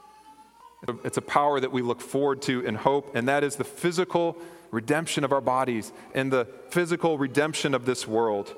it's 1.03 1.17
a 1.17 1.21
power 1.21 1.59
that 1.59 1.71
we 1.71 1.81
look 1.81 2.01
forward 2.01 2.41
to 2.41 2.65
and 2.65 2.77
hope 2.77 3.15
and 3.15 3.27
that 3.27 3.43
is 3.43 3.55
the 3.55 3.63
physical 3.63 4.37
redemption 4.71 5.23
of 5.23 5.31
our 5.31 5.41
bodies 5.41 5.91
and 6.15 6.31
the 6.31 6.47
physical 6.69 7.17
redemption 7.17 7.73
of 7.73 7.85
this 7.85 8.07
world 8.07 8.55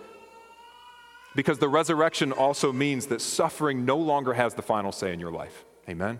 because 1.35 1.59
the 1.59 1.67
resurrection 1.67 2.31
also 2.31 2.71
means 2.71 3.07
that 3.07 3.21
suffering 3.21 3.85
no 3.85 3.97
longer 3.97 4.33
has 4.33 4.53
the 4.53 4.61
final 4.61 4.91
say 4.91 5.13
in 5.13 5.19
your 5.19 5.31
life. 5.31 5.65
Amen? 5.89 6.19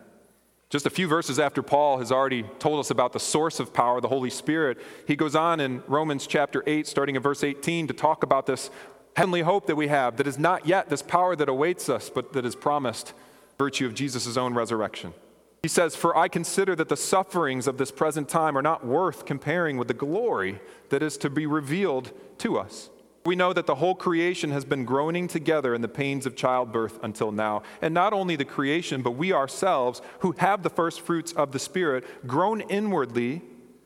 Just 0.74 0.88
a 0.88 0.90
few 0.90 1.08
verses 1.08 1.38
after 1.38 1.62
Paul 1.62 2.00
has 2.00 2.12
already 2.12 2.42
told 2.58 2.80
us 2.80 2.90
about 2.90 3.14
the 3.14 3.20
source 3.20 3.60
of 3.60 3.76
power, 3.76 4.02
the 4.02 4.08
Holy 4.08 4.32
Spirit, 4.32 4.80
he 5.06 5.16
goes 5.16 5.36
on 5.36 5.60
in 5.60 5.84
Romans 5.86 6.26
chapter 6.26 6.64
8, 6.66 6.88
starting 6.88 7.16
in 7.16 7.22
verse 7.22 7.44
18, 7.44 7.86
to 7.86 7.94
talk 7.94 8.24
about 8.24 8.48
this 8.48 8.72
heavenly 9.16 9.42
hope 9.42 9.68
that 9.68 9.76
we 9.76 9.90
have 9.90 10.18
that 10.18 10.26
is 10.26 10.40
not 10.40 10.66
yet 10.66 10.90
this 10.90 11.04
power 11.04 11.36
that 11.36 11.48
awaits 11.48 11.90
us, 11.90 12.10
but 12.10 12.34
that 12.34 12.44
is 12.44 12.56
promised 12.56 13.14
virtue 13.60 13.86
of 13.86 13.94
Jesus' 13.94 14.36
own 14.36 14.56
resurrection. 14.56 15.14
He 15.62 15.70
says, 15.70 15.96
For 15.96 16.18
I 16.18 16.28
consider 16.28 16.76
that 16.78 16.90
the 16.90 16.98
sufferings 16.98 17.68
of 17.68 17.78
this 17.78 17.92
present 17.92 18.28
time 18.28 18.58
are 18.58 18.64
not 18.64 18.84
worth 18.84 19.28
comparing 19.28 19.78
with 19.78 19.90
the 19.90 19.94
glory 19.94 20.60
that 20.90 21.04
is 21.04 21.18
to 21.18 21.30
be 21.30 21.46
revealed 21.46 22.12
to 22.40 22.58
us. 22.58 22.90
We 23.26 23.36
know 23.36 23.54
that 23.54 23.68
the 23.68 23.76
whole 23.76 23.96
creation 23.96 24.52
has 24.52 24.66
been 24.66 24.84
groaning 24.84 25.28
together 25.28 25.74
in 25.74 25.82
the 25.82 25.88
pains 25.88 26.26
of 26.26 26.36
childbirth 26.36 27.00
until 27.04 27.32
now. 27.32 27.64
And 27.82 27.94
not 27.94 28.12
only 28.12 28.36
the 28.36 28.46
creation, 28.46 29.02
but 29.02 29.12
we 29.12 29.32
ourselves, 29.32 30.02
who 30.20 30.34
have 30.40 30.62
the 30.62 30.70
first 30.70 31.02
fruits 31.02 31.32
of 31.32 31.52
the 31.54 31.60
Spirit, 31.60 32.28
groan 32.28 32.62
inwardly 32.62 33.42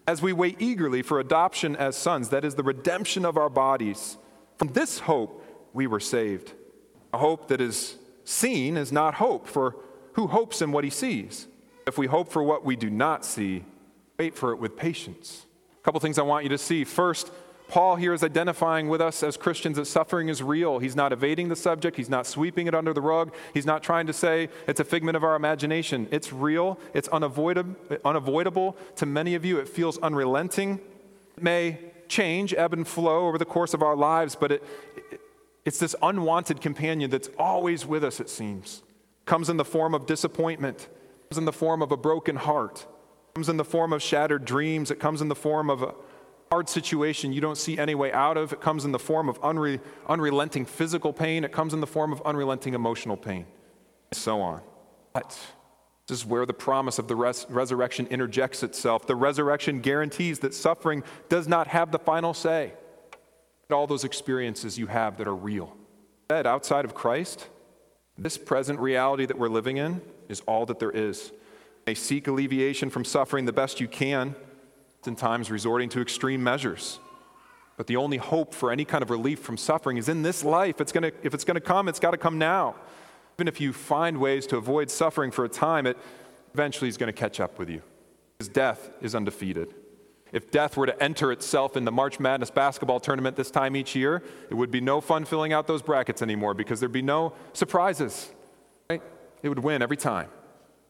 as 0.08 0.21
we 0.21 0.34
wait 0.34 0.56
eagerly 0.60 1.02
for 1.02 1.19
adoption 1.19 1.76
as 1.76 1.95
sons, 1.95 2.30
that 2.30 2.45
is, 2.45 2.56
the 2.56 2.63
redemption 2.63 3.26
of 3.26 3.38
our 3.38 3.50
bodies. 3.50 4.17
From 4.56 4.69
this 4.69 5.00
hope 5.00 5.43
we 5.73 5.86
were 5.86 6.00
saved. 6.00 6.54
A 7.13 7.17
hope 7.17 7.50
that 7.50 7.62
is 7.62 7.95
seen 8.23 8.76
is 8.78 8.91
not 8.91 9.15
hope, 9.15 9.47
for 9.47 9.76
who 10.13 10.28
hopes 10.28 10.62
in 10.62 10.71
what 10.71 10.84
he 10.84 10.89
sees? 10.89 11.47
If 11.86 11.97
we 11.97 12.08
hope 12.08 12.32
for 12.32 12.41
what 12.41 12.65
we 12.65 12.76
do 12.76 12.89
not 12.89 13.23
see, 13.23 13.63
wait 14.17 14.36
for 14.36 14.52
it 14.52 14.58
with 14.58 14.76
patience. 14.76 15.45
A 15.80 15.84
couple 15.84 16.00
things 16.00 16.17
I 16.17 16.23
want 16.23 16.43
you 16.43 16.50
to 16.50 16.58
see. 16.58 16.84
First, 16.84 17.32
Paul 17.68 17.98
here 17.98 18.14
is 18.14 18.24
identifying 18.24 18.88
with 18.88 19.02
us 19.02 19.24
as 19.24 19.36
Christians 19.36 19.78
that 19.78 19.86
suffering 19.86 20.30
is 20.30 20.42
real. 20.42 20.80
He's 20.80 20.96
not 20.96 21.12
evading 21.12 21.50
the 21.50 21.56
subject, 21.56 21.98
he's 21.98 22.10
not 22.10 22.26
sweeping 22.26 22.68
it 22.68 22.74
under 22.74 22.94
the 22.94 23.02
rug, 23.02 23.34
he's 23.54 23.66
not 23.66 23.84
trying 23.84 24.08
to 24.08 24.14
say 24.14 24.50
it's 24.68 24.80
a 24.80 24.86
figment 24.86 25.18
of 25.18 25.24
our 25.24 25.36
imagination. 25.36 26.08
It's 26.12 26.32
real, 26.32 26.80
it's 26.94 27.08
unavoidable, 27.10 27.76
unavoidable 28.06 28.78
to 28.96 29.06
many 29.06 29.36
of 29.36 29.44
you. 29.44 29.60
It 29.60 29.68
feels 29.68 29.98
unrelenting. 29.98 30.80
It 31.36 31.44
may 31.44 31.80
change, 32.08 32.54
ebb 32.54 32.74
and 32.74 32.88
flow 32.88 33.28
over 33.28 33.38
the 33.38 33.46
course 33.46 33.74
of 33.74 33.82
our 33.82 33.96
lives, 33.96 34.36
but 34.36 34.54
it, 34.54 34.64
it, 34.96 35.22
it's 35.66 35.80
this 35.80 35.96
unwanted 36.02 36.62
companion 36.62 37.10
that's 37.10 37.30
always 37.38 37.86
with 37.86 38.04
us, 38.04 38.22
it 38.22 38.30
seems. 38.30 38.82
Comes 39.26 39.50
in 39.50 39.58
the 39.58 39.66
form 39.66 39.94
of 39.94 40.06
disappointment, 40.06 40.88
comes 41.30 41.38
in 41.38 41.44
the 41.44 41.52
form 41.52 41.82
of 41.82 41.92
a 41.92 41.98
broken 41.98 42.38
heart, 42.38 42.88
comes 43.36 43.50
in 43.50 43.58
the 43.58 43.66
form 43.66 43.92
of 43.92 44.02
shattered 44.02 44.46
dreams, 44.46 44.90
it 44.90 45.00
comes 45.00 45.22
in 45.22 45.28
the 45.28 45.36
form 45.36 45.70
of 45.70 45.82
a 45.82 45.94
hard 46.52 46.70
situation 46.70 47.34
you 47.34 47.42
don't 47.42 47.58
see 47.58 47.78
any 47.78 47.96
way 47.96 48.12
out 48.12 48.38
of. 48.38 48.54
It 48.54 48.62
comes 48.62 48.86
in 48.86 48.92
the 48.92 49.00
form 49.00 49.30
of 49.30 49.40
unre- 49.42 49.82
unrelenting 50.08 50.66
physical 50.66 51.14
pain, 51.14 51.44
it 51.44 51.52
comes 51.52 51.74
in 51.74 51.82
the 51.82 51.88
form 51.88 52.12
of 52.12 52.22
unrelenting 52.24 52.74
emotional 52.74 53.18
pain, 53.18 53.46
and 54.12 54.18
so 54.18 54.42
on. 54.42 54.62
But 55.14 55.38
this 56.08 56.20
is 56.20 56.26
where 56.26 56.46
the 56.46 56.54
promise 56.54 57.00
of 57.00 57.08
the 57.08 57.16
res- 57.16 57.46
resurrection 57.50 58.08
interjects 58.08 58.64
itself. 58.64 59.06
The 59.08 59.16
resurrection 59.16 59.82
guarantees 59.82 60.40
that 60.40 60.54
suffering 60.54 61.04
does 61.28 61.48
not 61.48 61.68
have 61.68 61.92
the 61.92 62.00
final 62.00 62.34
say. 62.34 62.74
All 63.70 63.88
those 63.88 64.06
experiences 64.06 64.78
you 64.78 64.88
have 64.88 65.18
that 65.18 65.28
are 65.28 65.36
real. 65.36 65.76
That 66.30 66.46
outside 66.46 66.86
of 66.86 66.94
Christ, 66.94 67.50
this 68.18 68.38
present 68.38 68.80
reality 68.80 69.26
that 69.26 69.38
we're 69.38 69.50
living 69.50 69.78
in 69.78 70.02
is 70.30 70.42
all 70.42 70.66
that 70.68 70.80
there 70.80 70.92
is. 70.92 71.32
You 71.32 71.84
may 71.88 71.96
seek 71.96 72.28
alleviation 72.28 72.90
from 72.90 73.04
suffering 73.04 73.46
the 73.46 73.52
best 73.52 73.82
you 73.82 73.90
can 73.90 74.36
oftentimes 75.08 75.50
resorting 75.50 75.88
to 75.88 76.02
extreme 76.02 76.43
measures. 76.43 77.00
But 77.78 77.88
the 77.88 77.96
only 77.96 78.17
hope 78.17 78.54
for 78.54 78.72
any 78.72 78.84
kind 78.84 79.02
of 79.02 79.10
relief 79.10 79.39
from 79.39 79.56
suffering 79.56 79.96
is 79.96 80.10
in 80.10 80.22
this 80.22 80.43
life. 80.43 80.82
It's 80.82 80.91
gonna, 80.91 81.13
if 81.24 81.34
it's 81.34 81.46
going 81.46 81.56
to 81.56 81.62
come, 81.62 81.88
it's 81.88 82.00
got 82.00 82.12
to 82.12 82.17
come 82.17 82.38
now. 82.38 82.76
Even 83.38 83.48
if 83.48 83.62
you 83.62 83.72
find 83.72 84.17
ways 84.17 84.46
to 84.48 84.58
avoid 84.58 84.91
suffering 84.91 85.32
for 85.32 85.46
a 85.46 85.50
time, 85.50 85.86
it 85.86 85.98
eventually 86.54 86.89
is 86.89 86.98
going 86.98 87.08
to 87.08 87.17
catch 87.17 87.39
up 87.39 87.58
with 87.58 87.70
you. 87.70 87.82
Because 88.38 88.50
death 88.50 88.89
is 89.00 89.15
undefeated. 89.15 89.74
If 90.34 90.52
death 90.52 90.76
were 90.76 90.88
to 90.88 91.02
enter 91.02 91.32
itself 91.32 91.78
in 91.78 91.86
the 91.86 91.91
March 91.91 92.20
Madness 92.20 92.52
basketball 92.52 93.00
tournament 93.00 93.38
this 93.38 93.50
time 93.50 93.78
each 93.78 93.96
year, 93.96 94.24
it 94.50 94.56
would 94.56 94.72
be 94.72 94.82
no 94.82 95.00
fun 95.00 95.24
filling 95.24 95.54
out 95.54 95.67
those 95.67 95.82
brackets 95.82 96.22
anymore 96.22 96.54
because 96.54 96.82
there'd 96.82 96.91
be 96.91 97.02
no 97.02 97.32
surprises. 97.54 98.30
Right? 98.89 99.02
It 99.41 99.48
would 99.48 99.60
win 99.60 99.82
every 99.82 99.96
time. 99.96 100.28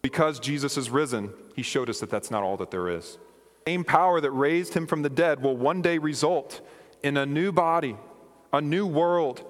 Because 0.01 0.39
Jesus 0.39 0.75
is 0.75 0.89
risen, 0.89 1.33
he 1.55 1.61
showed 1.61 1.87
us 1.87 1.99
that 1.99 2.09
that's 2.09 2.31
not 2.31 2.41
all 2.41 2.57
that 2.57 2.71
there 2.71 2.89
is 2.89 3.19
same 3.67 3.83
power 3.83 4.21
that 4.21 4.31
raised 4.31 4.73
him 4.73 4.87
from 4.87 5.01
the 5.01 5.09
dead 5.09 5.43
will 5.43 5.57
one 5.57 5.81
day 5.81 5.97
result 5.97 6.61
in 7.03 7.17
a 7.17 7.25
new 7.25 7.51
body, 7.51 7.97
a 8.53 8.61
new 8.61 8.87
world, 8.87 9.43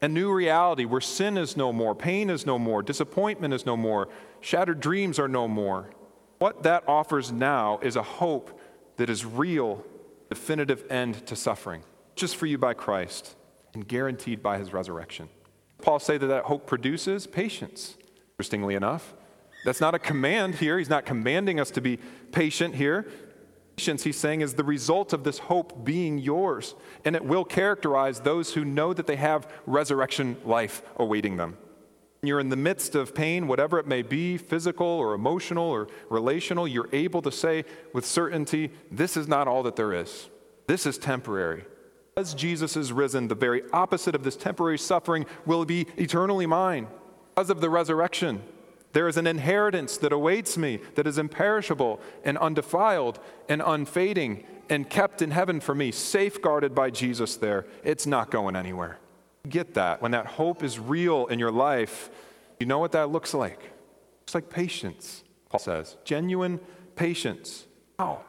a 0.00 0.08
new 0.08 0.32
reality 0.32 0.86
where 0.86 1.02
sin 1.02 1.36
is 1.36 1.58
no 1.58 1.70
more, 1.70 1.94
pain 1.94 2.30
is 2.30 2.46
no 2.46 2.58
more, 2.58 2.82
disappointment 2.82 3.52
is 3.52 3.66
no 3.66 3.76
more, 3.76 4.08
shattered 4.40 4.80
dreams 4.80 5.18
are 5.18 5.28
no 5.28 5.46
more. 5.46 5.90
What 6.38 6.62
that 6.62 6.84
offers 6.88 7.30
now 7.30 7.78
is 7.82 7.96
a 7.96 8.02
hope 8.02 8.58
that 8.96 9.10
is 9.10 9.26
real, 9.26 9.84
definitive 10.30 10.82
end 10.88 11.26
to 11.26 11.36
suffering, 11.36 11.82
just 12.16 12.36
for 12.36 12.46
you 12.46 12.56
by 12.56 12.72
Christ. 12.72 13.36
and 13.74 13.86
guaranteed 13.86 14.42
by 14.42 14.58
his 14.58 14.72
resurrection. 14.72 15.28
Paul 15.82 15.98
say 15.98 16.18
that 16.18 16.26
that 16.26 16.44
hope 16.44 16.66
produces 16.66 17.26
patience. 17.26 17.96
Interestingly 18.32 18.74
enough, 18.74 19.14
that's 19.64 19.80
not 19.80 19.94
a 19.94 19.98
command 19.98 20.56
here. 20.56 20.78
He's 20.78 20.88
not 20.88 21.04
commanding 21.04 21.60
us 21.60 21.70
to 21.72 21.80
be 21.80 21.98
patient 22.32 22.74
here. 22.74 23.06
Patience, 23.80 24.04
he's 24.04 24.18
saying, 24.18 24.42
is 24.42 24.52
the 24.52 24.62
result 24.62 25.14
of 25.14 25.24
this 25.24 25.38
hope 25.38 25.86
being 25.86 26.18
yours, 26.18 26.74
and 27.02 27.16
it 27.16 27.24
will 27.24 27.46
characterize 27.46 28.20
those 28.20 28.52
who 28.52 28.62
know 28.62 28.92
that 28.92 29.06
they 29.06 29.16
have 29.16 29.50
resurrection 29.64 30.36
life 30.44 30.82
awaiting 30.98 31.38
them. 31.38 31.56
You're 32.22 32.40
in 32.40 32.50
the 32.50 32.56
midst 32.56 32.94
of 32.94 33.14
pain, 33.14 33.48
whatever 33.48 33.78
it 33.78 33.86
may 33.86 34.02
be, 34.02 34.36
physical 34.36 34.86
or 34.86 35.14
emotional 35.14 35.64
or 35.64 35.88
relational, 36.10 36.68
you're 36.68 36.90
able 36.92 37.22
to 37.22 37.32
say 37.32 37.64
with 37.94 38.04
certainty, 38.04 38.70
This 38.90 39.16
is 39.16 39.26
not 39.26 39.48
all 39.48 39.62
that 39.62 39.76
there 39.76 39.94
is. 39.94 40.28
This 40.66 40.84
is 40.84 40.98
temporary. 40.98 41.64
As 42.18 42.34
Jesus 42.34 42.76
is 42.76 42.92
risen, 42.92 43.28
the 43.28 43.34
very 43.34 43.62
opposite 43.72 44.14
of 44.14 44.24
this 44.24 44.36
temporary 44.36 44.78
suffering 44.78 45.24
will 45.46 45.64
be 45.64 45.86
eternally 45.96 46.44
mine. 46.44 46.86
Because 47.34 47.48
of 47.48 47.62
the 47.62 47.70
resurrection, 47.70 48.42
there 48.92 49.08
is 49.08 49.16
an 49.16 49.26
inheritance 49.26 49.96
that 49.98 50.12
awaits 50.12 50.58
me 50.58 50.80
that 50.94 51.06
is 51.06 51.18
imperishable 51.18 52.00
and 52.24 52.36
undefiled 52.38 53.20
and 53.48 53.62
unfading 53.64 54.44
and 54.68 54.88
kept 54.88 55.22
in 55.22 55.30
heaven 55.30 55.60
for 55.60 55.74
me, 55.74 55.90
safeguarded 55.90 56.74
by 56.74 56.90
Jesus 56.90 57.36
there. 57.36 57.66
It's 57.84 58.06
not 58.06 58.30
going 58.30 58.56
anywhere. 58.56 58.98
Get 59.48 59.74
that. 59.74 60.02
When 60.02 60.12
that 60.12 60.26
hope 60.26 60.62
is 60.62 60.78
real 60.78 61.26
in 61.26 61.38
your 61.38 61.50
life, 61.50 62.10
you 62.58 62.66
know 62.66 62.78
what 62.78 62.92
that 62.92 63.10
looks 63.10 63.32
like? 63.34 63.58
It 63.62 64.20
looks 64.22 64.34
like 64.34 64.50
patience, 64.50 65.24
Paul 65.48 65.60
says. 65.60 65.96
Genuine 66.04 66.60
patience. 66.94 67.66
How? 67.98 68.22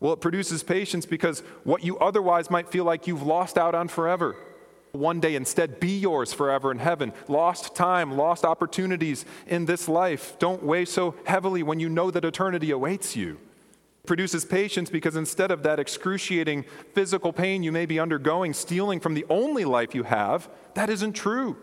Well, 0.00 0.14
it 0.14 0.20
produces 0.20 0.62
patience 0.62 1.06
because 1.06 1.40
what 1.64 1.84
you 1.84 1.98
otherwise 1.98 2.50
might 2.50 2.70
feel 2.70 2.84
like 2.84 3.06
you've 3.06 3.22
lost 3.22 3.58
out 3.58 3.74
on 3.74 3.88
forever 3.88 4.34
one 4.92 5.20
day 5.20 5.34
instead 5.34 5.80
be 5.80 5.98
yours 5.98 6.32
forever 6.32 6.70
in 6.70 6.78
heaven. 6.78 7.12
Lost 7.28 7.74
time, 7.74 8.16
lost 8.16 8.44
opportunities 8.44 9.24
in 9.46 9.66
this 9.66 9.88
life. 9.88 10.38
Don't 10.38 10.62
weigh 10.62 10.84
so 10.84 11.14
heavily 11.24 11.62
when 11.62 11.80
you 11.80 11.88
know 11.88 12.10
that 12.10 12.24
eternity 12.24 12.70
awaits 12.70 13.16
you. 13.16 13.38
It 14.02 14.06
produces 14.06 14.44
patience 14.44 14.90
because 14.90 15.16
instead 15.16 15.50
of 15.50 15.62
that 15.62 15.78
excruciating 15.78 16.64
physical 16.94 17.32
pain 17.32 17.62
you 17.62 17.72
may 17.72 17.86
be 17.86 17.98
undergoing, 18.00 18.52
stealing 18.52 19.00
from 19.00 19.14
the 19.14 19.26
only 19.28 19.64
life 19.64 19.94
you 19.94 20.02
have, 20.04 20.48
that 20.74 20.90
isn't 20.90 21.12
true. 21.12 21.56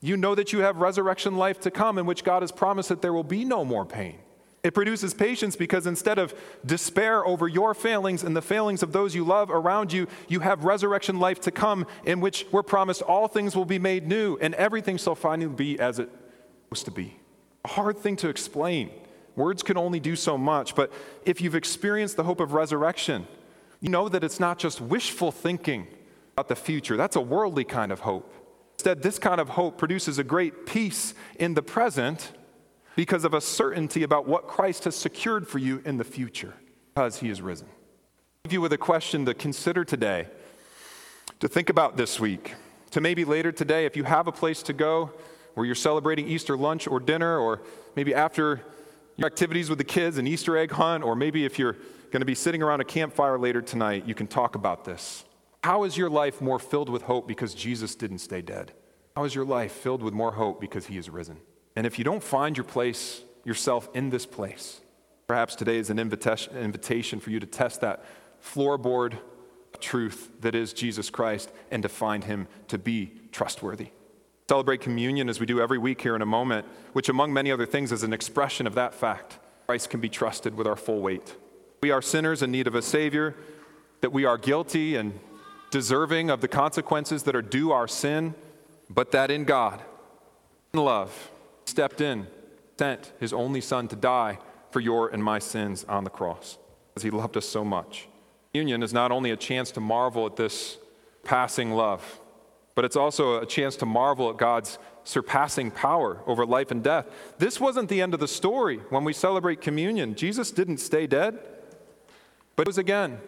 You 0.00 0.16
know 0.16 0.34
that 0.34 0.52
you 0.52 0.60
have 0.60 0.78
resurrection 0.78 1.36
life 1.36 1.60
to 1.60 1.70
come 1.70 1.98
in 1.98 2.06
which 2.06 2.24
God 2.24 2.42
has 2.42 2.52
promised 2.52 2.88
that 2.88 3.02
there 3.02 3.12
will 3.12 3.24
be 3.24 3.44
no 3.44 3.64
more 3.64 3.84
pain. 3.84 4.20
It 4.64 4.74
produces 4.74 5.14
patience 5.14 5.54
because 5.54 5.86
instead 5.86 6.18
of 6.18 6.34
despair 6.66 7.24
over 7.24 7.46
your 7.46 7.74
failings 7.74 8.24
and 8.24 8.36
the 8.36 8.42
failings 8.42 8.82
of 8.82 8.92
those 8.92 9.14
you 9.14 9.24
love 9.24 9.50
around 9.50 9.92
you, 9.92 10.08
you 10.26 10.40
have 10.40 10.64
resurrection 10.64 11.20
life 11.20 11.40
to 11.42 11.50
come 11.50 11.86
in 12.04 12.20
which 12.20 12.44
we're 12.50 12.64
promised 12.64 13.02
all 13.02 13.28
things 13.28 13.54
will 13.54 13.64
be 13.64 13.78
made 13.78 14.06
new 14.06 14.36
and 14.40 14.54
everything 14.54 14.96
shall 14.96 15.14
finally 15.14 15.48
be 15.48 15.78
as 15.78 15.98
it 16.00 16.10
was 16.70 16.82
to 16.82 16.90
be. 16.90 17.16
A 17.64 17.68
hard 17.68 17.98
thing 17.98 18.16
to 18.16 18.28
explain. 18.28 18.90
Words 19.36 19.62
can 19.62 19.76
only 19.76 20.00
do 20.00 20.16
so 20.16 20.36
much, 20.36 20.74
but 20.74 20.92
if 21.24 21.40
you've 21.40 21.54
experienced 21.54 22.16
the 22.16 22.24
hope 22.24 22.40
of 22.40 22.52
resurrection, 22.52 23.28
you 23.80 23.88
know 23.88 24.08
that 24.08 24.24
it's 24.24 24.40
not 24.40 24.58
just 24.58 24.80
wishful 24.80 25.30
thinking 25.30 25.86
about 26.32 26.48
the 26.48 26.56
future. 26.56 26.96
That's 26.96 27.14
a 27.14 27.20
worldly 27.20 27.64
kind 27.64 27.92
of 27.92 28.00
hope. 28.00 28.34
Instead, 28.74 29.02
this 29.02 29.18
kind 29.18 29.40
of 29.40 29.50
hope 29.50 29.78
produces 29.78 30.18
a 30.18 30.24
great 30.24 30.66
peace 30.66 31.14
in 31.38 31.54
the 31.54 31.62
present 31.62 32.32
because 32.98 33.24
of 33.24 33.32
a 33.32 33.40
certainty 33.40 34.02
about 34.02 34.26
what 34.26 34.48
Christ 34.48 34.82
has 34.82 34.96
secured 34.96 35.46
for 35.46 35.58
you 35.58 35.80
in 35.84 35.98
the 35.98 36.04
future 36.04 36.54
because 36.92 37.20
he 37.20 37.30
is 37.30 37.40
risen. 37.40 37.68
I'll 37.68 38.48
leave 38.48 38.54
you 38.54 38.60
with 38.60 38.72
a 38.72 38.76
question 38.76 39.24
to 39.26 39.34
consider 39.34 39.84
today, 39.84 40.26
to 41.38 41.46
think 41.46 41.70
about 41.70 41.96
this 41.96 42.18
week, 42.18 42.56
to 42.90 43.00
maybe 43.00 43.24
later 43.24 43.52
today, 43.52 43.86
if 43.86 43.96
you 43.96 44.02
have 44.02 44.26
a 44.26 44.32
place 44.32 44.64
to 44.64 44.72
go 44.72 45.12
where 45.54 45.64
you're 45.64 45.76
celebrating 45.76 46.26
Easter 46.26 46.56
lunch 46.56 46.88
or 46.88 46.98
dinner, 46.98 47.38
or 47.38 47.62
maybe 47.94 48.12
after 48.16 48.62
your 49.16 49.28
activities 49.28 49.68
with 49.68 49.78
the 49.78 49.84
kids, 49.84 50.18
an 50.18 50.26
Easter 50.26 50.56
egg 50.56 50.72
hunt, 50.72 51.04
or 51.04 51.14
maybe 51.14 51.44
if 51.44 51.56
you're 51.56 51.76
going 52.10 52.20
to 52.20 52.26
be 52.26 52.34
sitting 52.34 52.64
around 52.64 52.80
a 52.80 52.84
campfire 52.84 53.38
later 53.38 53.62
tonight, 53.62 54.06
you 54.06 54.14
can 54.16 54.26
talk 54.26 54.56
about 54.56 54.84
this. 54.84 55.24
How 55.62 55.84
is 55.84 55.96
your 55.96 56.10
life 56.10 56.40
more 56.40 56.58
filled 56.58 56.88
with 56.88 57.02
hope 57.02 57.28
because 57.28 57.54
Jesus 57.54 57.94
didn't 57.94 58.18
stay 58.18 58.42
dead? 58.42 58.72
How 59.14 59.22
is 59.22 59.36
your 59.36 59.44
life 59.44 59.70
filled 59.70 60.02
with 60.02 60.14
more 60.14 60.32
hope 60.32 60.60
because 60.60 60.86
he 60.86 60.98
is 60.98 61.08
risen? 61.08 61.38
And 61.78 61.86
if 61.86 61.96
you 61.96 62.04
don't 62.04 62.24
find 62.24 62.56
your 62.56 62.64
place, 62.64 63.22
yourself 63.44 63.88
in 63.94 64.10
this 64.10 64.26
place, 64.26 64.80
perhaps 65.28 65.54
today 65.54 65.76
is 65.76 65.90
an 65.90 66.00
invitation, 66.00 66.56
invitation 66.56 67.20
for 67.20 67.30
you 67.30 67.38
to 67.38 67.46
test 67.46 67.82
that 67.82 68.04
floorboard 68.42 69.16
truth 69.78 70.28
that 70.40 70.56
is 70.56 70.72
Jesus 70.72 71.08
Christ 71.08 71.52
and 71.70 71.84
to 71.84 71.88
find 71.88 72.24
him 72.24 72.48
to 72.66 72.78
be 72.78 73.12
trustworthy. 73.30 73.90
Celebrate 74.48 74.80
communion 74.80 75.28
as 75.28 75.38
we 75.38 75.46
do 75.46 75.60
every 75.60 75.78
week 75.78 76.00
here 76.00 76.16
in 76.16 76.20
a 76.20 76.26
moment, 76.26 76.66
which, 76.94 77.08
among 77.08 77.32
many 77.32 77.52
other 77.52 77.64
things, 77.64 77.92
is 77.92 78.02
an 78.02 78.12
expression 78.12 78.66
of 78.66 78.74
that 78.74 78.92
fact. 78.92 79.38
Christ 79.68 79.88
can 79.88 80.00
be 80.00 80.08
trusted 80.08 80.56
with 80.56 80.66
our 80.66 80.74
full 80.74 81.00
weight. 81.00 81.36
We 81.80 81.92
are 81.92 82.02
sinners 82.02 82.42
in 82.42 82.50
need 82.50 82.66
of 82.66 82.74
a 82.74 82.82
Savior, 82.82 83.36
that 84.00 84.10
we 84.10 84.24
are 84.24 84.36
guilty 84.36 84.96
and 84.96 85.16
deserving 85.70 86.28
of 86.28 86.40
the 86.40 86.48
consequences 86.48 87.22
that 87.22 87.36
are 87.36 87.42
due 87.42 87.70
our 87.70 87.86
sin, 87.86 88.34
but 88.90 89.12
that 89.12 89.30
in 89.30 89.44
God, 89.44 89.80
in 90.74 90.80
love, 90.80 91.30
stepped 91.68 92.00
in, 92.00 92.26
sent 92.78 93.12
his 93.20 93.32
only 93.32 93.60
son 93.60 93.88
to 93.88 93.96
die 93.96 94.38
for 94.70 94.80
your 94.80 95.08
and 95.08 95.22
my 95.22 95.38
sins 95.38 95.84
on 95.88 96.04
the 96.04 96.10
cross 96.10 96.58
because 96.88 97.02
he 97.02 97.10
loved 97.10 97.36
us 97.36 97.46
so 97.46 97.64
much. 97.64 98.08
Union 98.54 98.82
is 98.82 98.92
not 98.92 99.12
only 99.12 99.30
a 99.30 99.36
chance 99.36 99.70
to 99.72 99.80
marvel 99.80 100.26
at 100.26 100.36
this 100.36 100.78
passing 101.24 101.72
love, 101.72 102.20
but 102.74 102.84
it's 102.84 102.96
also 102.96 103.40
a 103.40 103.46
chance 103.46 103.76
to 103.76 103.86
marvel 103.86 104.30
at 104.30 104.36
God's 104.36 104.78
surpassing 105.04 105.70
power 105.70 106.22
over 106.26 106.46
life 106.46 106.70
and 106.70 106.82
death. 106.82 107.06
This 107.38 107.60
wasn't 107.60 107.88
the 107.88 108.00
end 108.00 108.14
of 108.14 108.20
the 108.20 108.28
story 108.28 108.78
when 108.90 109.04
we 109.04 109.12
celebrate 109.12 109.60
communion. 109.60 110.14
Jesus 110.14 110.50
didn't 110.50 110.78
stay 110.78 111.06
dead, 111.06 111.38
but 112.56 112.62
it 112.62 112.68
was 112.68 112.78
again 112.78 113.20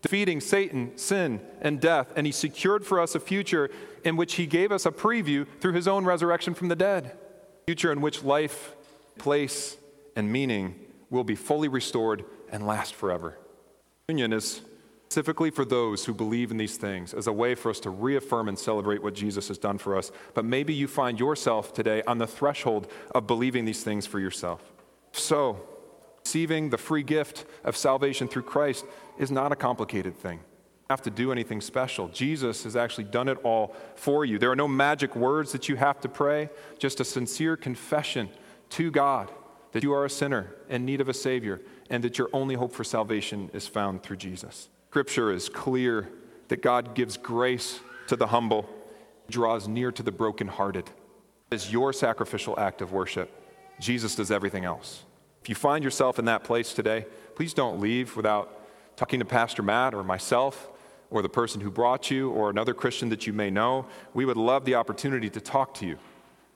defeating 0.00 0.40
Satan, 0.40 0.96
sin, 0.96 1.40
and 1.60 1.80
death, 1.80 2.12
and 2.14 2.24
he 2.24 2.32
secured 2.32 2.86
for 2.86 3.00
us 3.00 3.16
a 3.16 3.20
future 3.20 3.68
in 4.04 4.16
which 4.16 4.36
he 4.36 4.46
gave 4.46 4.70
us 4.70 4.86
a 4.86 4.92
preview 4.92 5.44
through 5.60 5.72
his 5.72 5.88
own 5.88 6.04
resurrection 6.04 6.54
from 6.54 6.68
the 6.68 6.76
dead 6.76 7.16
future 7.68 7.92
in 7.92 8.00
which 8.00 8.24
life, 8.24 8.74
place, 9.18 9.76
and 10.16 10.32
meaning 10.32 10.74
will 11.10 11.22
be 11.22 11.34
fully 11.34 11.68
restored 11.68 12.24
and 12.50 12.66
last 12.66 12.94
forever. 12.94 13.36
Union 14.08 14.32
is 14.32 14.62
specifically 15.04 15.50
for 15.50 15.66
those 15.66 16.06
who 16.06 16.14
believe 16.14 16.50
in 16.50 16.56
these 16.56 16.78
things 16.78 17.12
as 17.12 17.26
a 17.26 17.32
way 17.32 17.54
for 17.54 17.68
us 17.68 17.78
to 17.78 17.90
reaffirm 17.90 18.48
and 18.48 18.58
celebrate 18.58 19.02
what 19.02 19.12
Jesus 19.12 19.48
has 19.48 19.58
done 19.58 19.76
for 19.76 19.98
us. 19.98 20.10
But 20.32 20.46
maybe 20.46 20.72
you 20.72 20.88
find 20.88 21.20
yourself 21.20 21.74
today 21.74 22.02
on 22.06 22.16
the 22.16 22.26
threshold 22.26 22.90
of 23.14 23.26
believing 23.26 23.66
these 23.66 23.82
things 23.82 24.06
for 24.06 24.18
yourself. 24.18 24.62
So, 25.12 25.60
receiving 26.24 26.70
the 26.70 26.78
free 26.78 27.02
gift 27.02 27.44
of 27.64 27.76
salvation 27.76 28.28
through 28.28 28.44
Christ 28.44 28.86
is 29.18 29.30
not 29.30 29.52
a 29.52 29.56
complicated 29.56 30.16
thing 30.16 30.40
have 30.90 31.02
to 31.02 31.10
do 31.10 31.30
anything 31.30 31.60
special. 31.60 32.08
Jesus 32.08 32.64
has 32.64 32.74
actually 32.74 33.04
done 33.04 33.28
it 33.28 33.36
all 33.44 33.76
for 33.94 34.24
you. 34.24 34.38
There 34.38 34.50
are 34.50 34.56
no 34.56 34.66
magic 34.66 35.14
words 35.14 35.52
that 35.52 35.68
you 35.68 35.76
have 35.76 36.00
to 36.00 36.08
pray, 36.08 36.48
just 36.78 36.98
a 36.98 37.04
sincere 37.04 37.58
confession 37.58 38.30
to 38.70 38.90
God 38.90 39.30
that 39.72 39.82
you 39.82 39.92
are 39.92 40.06
a 40.06 40.10
sinner 40.10 40.54
in 40.70 40.86
need 40.86 41.02
of 41.02 41.10
a 41.10 41.12
Savior 41.14 41.60
and 41.90 42.02
that 42.04 42.16
your 42.16 42.30
only 42.32 42.54
hope 42.54 42.72
for 42.72 42.84
salvation 42.84 43.50
is 43.52 43.66
found 43.66 44.02
through 44.02 44.16
Jesus. 44.16 44.70
Scripture 44.88 45.30
is 45.30 45.50
clear 45.50 46.08
that 46.48 46.62
God 46.62 46.94
gives 46.94 47.18
grace 47.18 47.80
to 48.06 48.16
the 48.16 48.28
humble, 48.28 48.66
draws 49.28 49.68
near 49.68 49.92
to 49.92 50.02
the 50.02 50.10
brokenhearted. 50.10 50.88
Is 51.50 51.70
your 51.70 51.92
sacrificial 51.92 52.58
act 52.58 52.80
of 52.80 52.92
worship. 52.92 53.30
Jesus 53.78 54.14
does 54.14 54.30
everything 54.30 54.64
else. 54.64 55.04
If 55.42 55.50
you 55.50 55.54
find 55.54 55.84
yourself 55.84 56.18
in 56.18 56.24
that 56.24 56.44
place 56.44 56.72
today, 56.72 57.04
please 57.34 57.52
don't 57.52 57.78
leave 57.78 58.16
without 58.16 58.96
talking 58.96 59.18
to 59.18 59.26
Pastor 59.26 59.62
Matt 59.62 59.92
or 59.92 60.02
myself 60.02 60.70
or 61.10 61.22
the 61.22 61.28
person 61.28 61.60
who 61.60 61.70
brought 61.70 62.10
you 62.10 62.30
or 62.30 62.50
another 62.50 62.74
Christian 62.74 63.08
that 63.08 63.26
you 63.26 63.32
may 63.32 63.50
know, 63.50 63.86
we 64.14 64.24
would 64.24 64.36
love 64.36 64.64
the 64.64 64.74
opportunity 64.74 65.30
to 65.30 65.40
talk 65.40 65.74
to 65.74 65.86
you. 65.86 65.98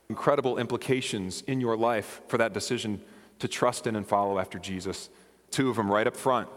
Incredible 0.08 0.58
implications 0.58 1.42
in 1.42 1.60
your 1.60 1.76
life 1.76 2.20
for 2.28 2.38
that 2.38 2.52
decision 2.52 3.00
to 3.38 3.48
trust 3.48 3.86
in 3.86 3.96
and 3.96 4.06
follow 4.06 4.38
after 4.38 4.58
Jesus. 4.58 5.08
Two 5.50 5.70
of 5.70 5.76
them 5.76 5.90
right 5.90 6.06
up 6.06 6.16
front, 6.16 6.48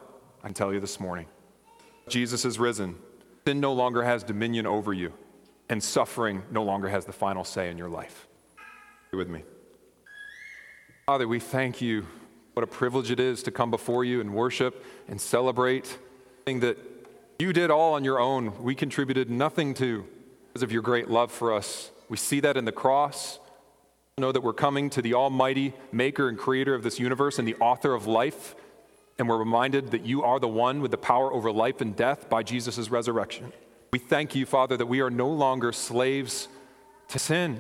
I 0.44 0.48
can 0.48 0.54
tell 0.54 0.74
you 0.74 0.80
this 0.80 1.00
morning. 1.00 1.26
Jesus 2.08 2.46
is 2.46 2.60
risen. 2.60 2.96
Sin 3.48 3.60
no 3.60 3.74
longer 3.74 4.04
has 4.04 4.24
dominion 4.24 4.66
over 4.66 4.94
you, 4.94 5.14
and 5.70 5.82
suffering 5.82 6.44
no 6.52 6.64
longer 6.64 6.90
has 6.90 7.06
the 7.06 7.14
final 7.14 7.44
say 7.44 7.70
in 7.70 7.78
your 7.78 7.90
life. 7.90 8.28
Be 9.12 9.18
with 9.18 9.30
me. 9.30 9.44
Father, 11.06 11.28
we 11.28 11.40
thank 11.40 11.82
you. 11.82 12.06
What 12.54 12.64
a 12.64 12.68
privilege 12.68 13.12
it 13.12 13.20
is 13.20 13.44
to 13.44 13.52
come 13.52 13.70
before 13.70 14.04
you 14.04 14.22
and 14.22 14.34
worship 14.34 14.84
and 15.08 15.20
celebrate 15.20 15.98
that 16.46 16.78
you 17.40 17.54
did 17.54 17.70
all 17.70 17.94
on 17.94 18.04
your 18.04 18.20
own. 18.20 18.64
We 18.64 18.76
contributed 18.76 19.30
nothing 19.30 19.74
to 19.76 20.06
because 20.48 20.64
of 20.64 20.72
your 20.72 20.82
great 20.82 21.10
love 21.10 21.32
for 21.32 21.54
us. 21.54 21.92
We 22.08 22.18
see 22.18 22.40
that 22.40 22.56
in 22.56 22.66
the 22.66 22.72
cross. 22.72 23.40
Know 24.18 24.32
that 24.32 24.42
we're 24.42 24.54
coming 24.54 24.90
to 24.92 25.02
the 25.02 25.14
Almighty 25.14 25.74
Maker 25.92 26.30
and 26.30 26.38
Creator 26.38 26.74
of 26.74 26.84
this 26.84 27.00
universe 27.00 27.38
and 27.38 27.46
the 27.46 27.56
author 27.56 27.94
of 27.94 28.08
life. 28.08 28.56
And 29.20 29.28
we're 29.28 29.38
reminded 29.38 29.92
that 29.92 30.06
you 30.06 30.24
are 30.24 30.40
the 30.40 30.48
one 30.48 30.80
with 30.80 30.92
the 30.92 30.98
power 30.98 31.34
over 31.34 31.52
life 31.52 31.82
and 31.82 31.96
death 31.96 32.30
by 32.30 32.42
Jesus' 32.42 32.90
resurrection. 32.90 33.52
We 33.92 34.00
thank 34.00 34.34
you, 34.34 34.46
Father, 34.46 34.78
that 34.78 34.86
we 34.86 35.02
are 35.02 35.10
no 35.10 35.28
longer 35.28 35.74
slaves 35.74 36.48
to 37.10 37.20
sin. 37.20 37.60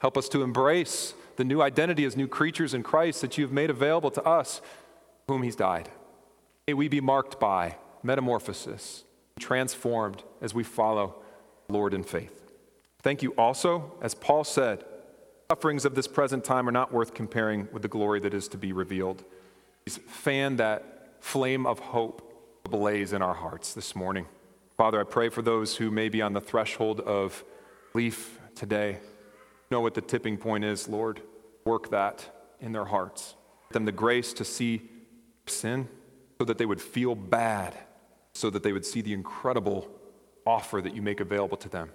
Help 0.00 0.18
us 0.18 0.28
to 0.30 0.42
embrace 0.42 1.14
the 1.36 1.44
new 1.44 1.62
identity 1.62 2.04
as 2.04 2.16
new 2.16 2.28
creatures 2.28 2.74
in 2.74 2.82
Christ 2.82 3.20
that 3.20 3.38
you 3.38 3.44
have 3.44 3.52
made 3.52 3.70
available 3.70 4.10
to 4.12 4.24
us, 4.24 4.60
whom 5.28 5.42
He's 5.42 5.56
died. 5.56 5.88
May 6.66 6.74
we 6.74 6.88
be 6.88 7.00
marked 7.00 7.38
by 7.38 7.76
metamorphosis, 8.04 9.04
transformed 9.40 10.22
as 10.40 10.54
we 10.54 10.62
follow 10.62 11.16
Lord 11.68 11.94
in 11.94 12.04
faith. 12.04 12.52
Thank 13.02 13.22
you 13.22 13.32
also, 13.32 13.92
as 14.00 14.14
Paul 14.14 14.44
said, 14.44 14.84
sufferings 15.50 15.84
of 15.84 15.94
this 15.94 16.06
present 16.06 16.44
time 16.44 16.68
are 16.68 16.72
not 16.72 16.92
worth 16.92 17.14
comparing 17.14 17.68
with 17.72 17.82
the 17.82 17.88
glory 17.88 18.20
that 18.20 18.34
is 18.34 18.48
to 18.48 18.58
be 18.58 18.72
revealed. 18.72 19.24
Please 19.84 19.98
fan 20.06 20.56
that 20.56 21.16
flame 21.20 21.66
of 21.66 21.78
hope 21.78 22.30
blaze 22.64 23.12
in 23.12 23.22
our 23.22 23.34
hearts 23.34 23.74
this 23.74 23.94
morning. 23.94 24.26
Father, 24.76 25.00
I 25.00 25.04
pray 25.04 25.28
for 25.28 25.42
those 25.42 25.76
who 25.76 25.90
may 25.90 26.08
be 26.08 26.22
on 26.22 26.32
the 26.32 26.40
threshold 26.40 27.00
of 27.00 27.44
belief 27.92 28.40
today. 28.54 28.98
Know 29.70 29.80
what 29.80 29.94
the 29.94 30.00
tipping 30.00 30.36
point 30.36 30.64
is, 30.64 30.88
Lord. 30.88 31.20
Work 31.64 31.90
that 31.90 32.28
in 32.60 32.72
their 32.72 32.84
hearts. 32.84 33.34
Give 33.68 33.74
them 33.74 33.84
the 33.84 33.92
grace 33.92 34.32
to 34.34 34.44
see 34.44 34.82
sin 35.46 35.88
so 36.38 36.44
that 36.44 36.58
they 36.58 36.66
would 36.66 36.80
feel 36.80 37.14
bad, 37.14 37.74
so 38.34 38.50
that 38.50 38.62
they 38.62 38.72
would 38.72 38.84
see 38.84 39.00
the 39.00 39.12
incredible 39.12 39.88
offer 40.46 40.80
that 40.80 40.94
you 40.94 41.02
make 41.02 41.20
available 41.20 41.56
to 41.56 41.68
them. 41.68 41.90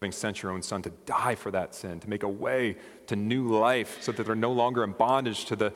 Having 0.00 0.12
sent 0.12 0.42
your 0.42 0.52
own 0.52 0.62
son 0.62 0.82
to 0.82 0.90
die 1.06 1.34
for 1.34 1.50
that 1.50 1.74
sin, 1.74 2.00
to 2.00 2.10
make 2.10 2.22
a 2.22 2.28
way 2.28 2.76
to 3.06 3.14
new 3.14 3.48
life 3.48 3.98
so 4.02 4.10
that 4.12 4.26
they're 4.26 4.34
no 4.34 4.52
longer 4.52 4.82
in 4.82 4.92
bondage 4.92 5.44
to 5.44 5.56
the, 5.56 5.72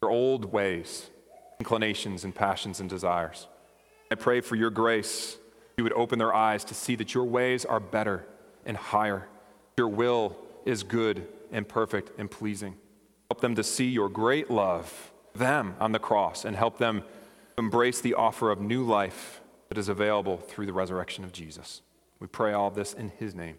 their 0.00 0.10
old 0.10 0.46
ways, 0.52 1.08
inclinations, 1.60 2.24
and 2.24 2.34
passions 2.34 2.80
and 2.80 2.90
desires. 2.90 3.46
I 4.10 4.16
pray 4.16 4.40
for 4.40 4.56
your 4.56 4.70
grace. 4.70 5.36
You 5.76 5.84
would 5.84 5.92
open 5.92 6.18
their 6.18 6.34
eyes 6.34 6.64
to 6.64 6.74
see 6.74 6.96
that 6.96 7.14
your 7.14 7.24
ways 7.24 7.64
are 7.64 7.80
better 7.80 8.24
and 8.64 8.76
higher. 8.76 9.28
Your 9.76 9.88
will 9.88 10.36
is 10.64 10.82
good 10.82 11.28
and 11.52 11.68
perfect 11.68 12.18
and 12.18 12.30
pleasing. 12.30 12.76
Help 13.30 13.40
them 13.40 13.54
to 13.54 13.62
see 13.62 13.86
your 13.86 14.08
great 14.08 14.50
love, 14.50 15.12
them 15.34 15.76
on 15.78 15.92
the 15.92 15.98
cross, 15.98 16.44
and 16.44 16.56
help 16.56 16.78
them 16.78 17.02
embrace 17.58 18.00
the 18.00 18.14
offer 18.14 18.50
of 18.50 18.60
new 18.60 18.84
life 18.84 19.40
that 19.68 19.78
is 19.78 19.88
available 19.88 20.36
through 20.36 20.66
the 20.66 20.72
resurrection 20.72 21.24
of 21.24 21.32
Jesus. 21.32 21.82
We 22.20 22.26
pray 22.26 22.52
all 22.52 22.70
this 22.70 22.92
in 22.92 23.08
his 23.08 23.34
name. 23.34 23.56